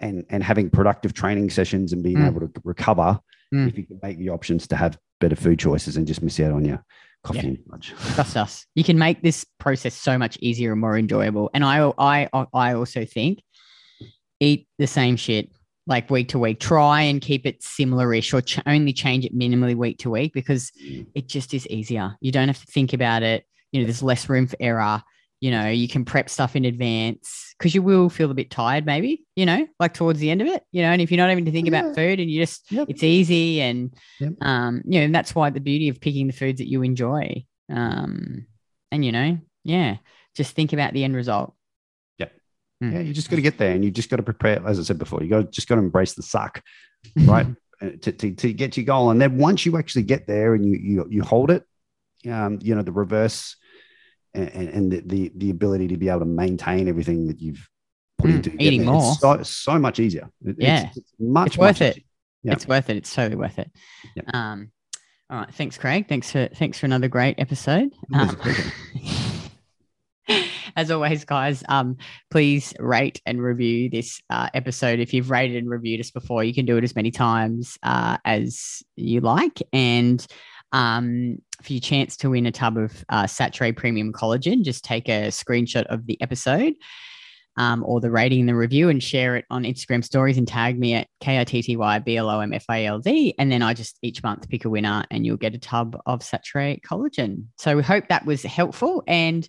and 0.00 0.24
and 0.30 0.42
having 0.42 0.70
productive 0.70 1.12
training 1.12 1.50
sessions 1.50 1.92
and 1.92 2.02
being 2.02 2.16
mm. 2.16 2.26
able 2.26 2.40
to 2.40 2.50
recover 2.64 3.20
mm. 3.54 3.68
if 3.68 3.76
you 3.76 3.84
can 3.84 4.00
make 4.02 4.18
the 4.18 4.30
options 4.30 4.66
to 4.68 4.76
have 4.76 4.98
better 5.20 5.36
food 5.36 5.58
choices 5.58 5.96
and 5.96 6.06
just 6.06 6.22
miss 6.22 6.40
out 6.40 6.52
on 6.52 6.64
your 6.64 6.82
coffee 7.22 7.38
yeah. 7.38 7.44
and 7.44 7.58
lunch. 7.66 7.94
Trust 8.14 8.36
us. 8.36 8.66
You 8.74 8.84
can 8.84 8.98
make 8.98 9.22
this 9.22 9.44
process 9.58 9.94
so 9.94 10.16
much 10.18 10.38
easier 10.40 10.72
and 10.72 10.80
more 10.80 10.96
enjoyable. 10.96 11.50
And 11.54 11.64
I 11.64 11.92
I 11.98 12.28
I 12.54 12.74
also 12.74 13.04
think 13.04 13.42
eat 14.40 14.66
the 14.78 14.86
same 14.86 15.16
shit 15.16 15.50
like 15.86 16.10
week 16.10 16.28
to 16.28 16.38
week. 16.38 16.60
Try 16.60 17.02
and 17.02 17.20
keep 17.20 17.46
it 17.46 17.62
similar-ish 17.62 18.34
or 18.34 18.42
ch- 18.42 18.60
only 18.66 18.92
change 18.92 19.24
it 19.24 19.36
minimally 19.36 19.74
week 19.74 19.98
to 19.98 20.10
week 20.10 20.32
because 20.32 20.72
mm. 20.82 21.06
it 21.14 21.28
just 21.28 21.54
is 21.54 21.66
easier. 21.68 22.16
You 22.20 22.32
don't 22.32 22.48
have 22.48 22.64
to 22.64 22.72
think 22.72 22.92
about 22.92 23.22
it. 23.22 23.44
You 23.72 23.80
know, 23.80 23.86
there's 23.86 24.02
less 24.02 24.28
room 24.28 24.46
for 24.46 24.56
error 24.60 25.02
you 25.40 25.50
know, 25.50 25.68
you 25.68 25.88
can 25.88 26.04
prep 26.04 26.28
stuff 26.28 26.54
in 26.54 26.66
advance 26.66 27.54
because 27.58 27.74
you 27.74 27.82
will 27.82 28.10
feel 28.10 28.30
a 28.30 28.34
bit 28.34 28.50
tired, 28.50 28.84
maybe, 28.84 29.24
you 29.36 29.46
know, 29.46 29.66
like 29.78 29.94
towards 29.94 30.20
the 30.20 30.30
end 30.30 30.42
of 30.42 30.48
it, 30.48 30.62
you 30.70 30.82
know, 30.82 30.90
and 30.90 31.00
if 31.00 31.10
you're 31.10 31.18
not 31.18 31.30
having 31.30 31.46
to 31.46 31.50
think 31.50 31.68
yeah. 31.68 31.80
about 31.80 31.94
food 31.94 32.20
and 32.20 32.30
you 32.30 32.40
just, 32.40 32.70
yep. 32.70 32.88
it's 32.90 33.02
easy. 33.02 33.62
And, 33.62 33.94
yep. 34.20 34.34
um, 34.42 34.82
you 34.84 35.00
know, 35.00 35.06
and 35.06 35.14
that's 35.14 35.34
why 35.34 35.48
the 35.48 35.60
beauty 35.60 35.88
of 35.88 36.00
picking 36.00 36.26
the 36.26 36.34
foods 36.34 36.58
that 36.58 36.68
you 36.68 36.82
enjoy. 36.82 37.44
Um, 37.72 38.46
and, 38.92 39.02
you 39.02 39.12
know, 39.12 39.38
yeah, 39.64 39.96
just 40.36 40.54
think 40.54 40.74
about 40.74 40.92
the 40.92 41.04
end 41.04 41.16
result. 41.16 41.54
Yeah. 42.80 42.88
Mm. 42.88 42.92
Yeah. 42.92 43.00
You 43.00 43.12
just 43.12 43.30
got 43.30 43.36
to 43.36 43.42
get 43.42 43.58
there 43.58 43.72
and 43.72 43.84
you 43.84 43.90
just 43.90 44.10
got 44.10 44.16
to 44.16 44.22
prepare. 44.22 44.66
As 44.66 44.78
I 44.78 44.82
said 44.82 44.98
before, 44.98 45.22
you 45.22 45.28
got 45.28 45.50
just 45.50 45.68
got 45.68 45.76
to 45.76 45.80
embrace 45.80 46.14
the 46.14 46.22
suck, 46.22 46.62
right? 47.16 47.46
Uh, 47.82 47.90
to, 48.02 48.12
to, 48.12 48.32
to 48.32 48.52
get 48.52 48.76
your 48.76 48.84
goal. 48.84 49.10
And 49.10 49.20
then 49.20 49.38
once 49.38 49.64
you 49.64 49.78
actually 49.78 50.02
get 50.02 50.26
there 50.26 50.54
and 50.54 50.64
you, 50.66 50.76
you, 50.76 51.06
you 51.10 51.22
hold 51.22 51.50
it, 51.50 51.64
um, 52.30 52.58
you 52.62 52.74
know, 52.74 52.82
the 52.82 52.92
reverse, 52.92 53.56
and, 54.34 54.68
and 54.68 54.92
the, 54.92 55.00
the, 55.00 55.32
the 55.34 55.50
ability 55.50 55.88
to 55.88 55.96
be 55.96 56.08
able 56.08 56.20
to 56.20 56.24
maintain 56.26 56.88
everything 56.88 57.26
that 57.28 57.40
you've 57.40 57.68
put 58.18 58.30
mm, 58.30 58.36
into 58.36 58.54
eating 58.62 58.84
more 58.84 59.14
so, 59.14 59.42
so 59.42 59.78
much 59.78 59.98
easier. 59.98 60.30
It, 60.44 60.56
yeah, 60.58 60.86
it's, 60.88 60.98
it's 60.98 61.12
much 61.18 61.46
it's 61.48 61.58
worth 61.58 61.80
much 61.80 61.96
it. 61.96 62.04
Yeah. 62.42 62.52
It's 62.52 62.68
worth 62.68 62.90
it. 62.90 62.96
It's 62.96 63.14
totally 63.14 63.36
worth 63.36 63.58
it. 63.58 63.70
Yeah. 64.14 64.22
Um, 64.32 64.72
all 65.28 65.38
right, 65.38 65.54
thanks, 65.54 65.78
Craig. 65.78 66.08
Thanks 66.08 66.32
for 66.32 66.48
thanks 66.48 66.78
for 66.78 66.86
another 66.86 67.08
great 67.08 67.38
episode. 67.38 67.92
Um, 68.12 68.36
as 70.76 70.90
always, 70.90 71.24
guys, 71.24 71.62
um, 71.68 71.96
please 72.30 72.74
rate 72.78 73.20
and 73.26 73.42
review 73.42 73.90
this 73.90 74.20
uh, 74.30 74.48
episode. 74.54 75.00
If 75.00 75.12
you've 75.14 75.30
rated 75.30 75.56
and 75.56 75.70
reviewed 75.70 76.00
us 76.00 76.10
before, 76.10 76.44
you 76.44 76.54
can 76.54 76.66
do 76.66 76.76
it 76.76 76.84
as 76.84 76.96
many 76.96 77.10
times 77.10 77.78
uh, 77.82 78.18
as 78.24 78.82
you 78.96 79.20
like. 79.20 79.62
And 79.72 80.24
um, 80.72 81.38
for 81.62 81.72
your 81.72 81.80
chance 81.80 82.16
to 82.18 82.30
win 82.30 82.46
a 82.46 82.52
tub 82.52 82.76
of 82.76 83.04
uh, 83.08 83.26
Premium 83.76 84.12
Collagen, 84.12 84.62
just 84.62 84.84
take 84.84 85.08
a 85.08 85.28
screenshot 85.28 85.84
of 85.86 86.06
the 86.06 86.20
episode 86.20 86.74
um, 87.56 87.84
or 87.84 88.00
the 88.00 88.10
rating 88.10 88.40
and 88.40 88.48
the 88.48 88.54
review 88.54 88.88
and 88.88 89.02
share 89.02 89.36
it 89.36 89.44
on 89.50 89.64
Instagram 89.64 90.04
stories 90.04 90.38
and 90.38 90.46
tag 90.46 90.78
me 90.78 90.94
at 90.94 91.08
K 91.20 91.40
I 91.40 91.44
T 91.44 91.62
T 91.62 91.76
Y 91.76 91.98
B 91.98 92.16
L 92.16 92.30
O 92.30 92.40
M 92.40 92.52
F 92.52 92.64
A 92.70 92.86
L 92.86 92.98
D. 92.98 93.34
And 93.38 93.50
then 93.50 93.62
I 93.62 93.74
just 93.74 93.98
each 94.02 94.22
month 94.22 94.48
pick 94.48 94.64
a 94.64 94.70
winner 94.70 95.04
and 95.10 95.26
you'll 95.26 95.36
get 95.36 95.54
a 95.54 95.58
tub 95.58 96.00
of 96.06 96.20
Saturée 96.20 96.80
Collagen. 96.80 97.44
So 97.58 97.76
we 97.76 97.82
hope 97.82 98.08
that 98.08 98.24
was 98.24 98.42
helpful 98.42 99.02
and 99.06 99.48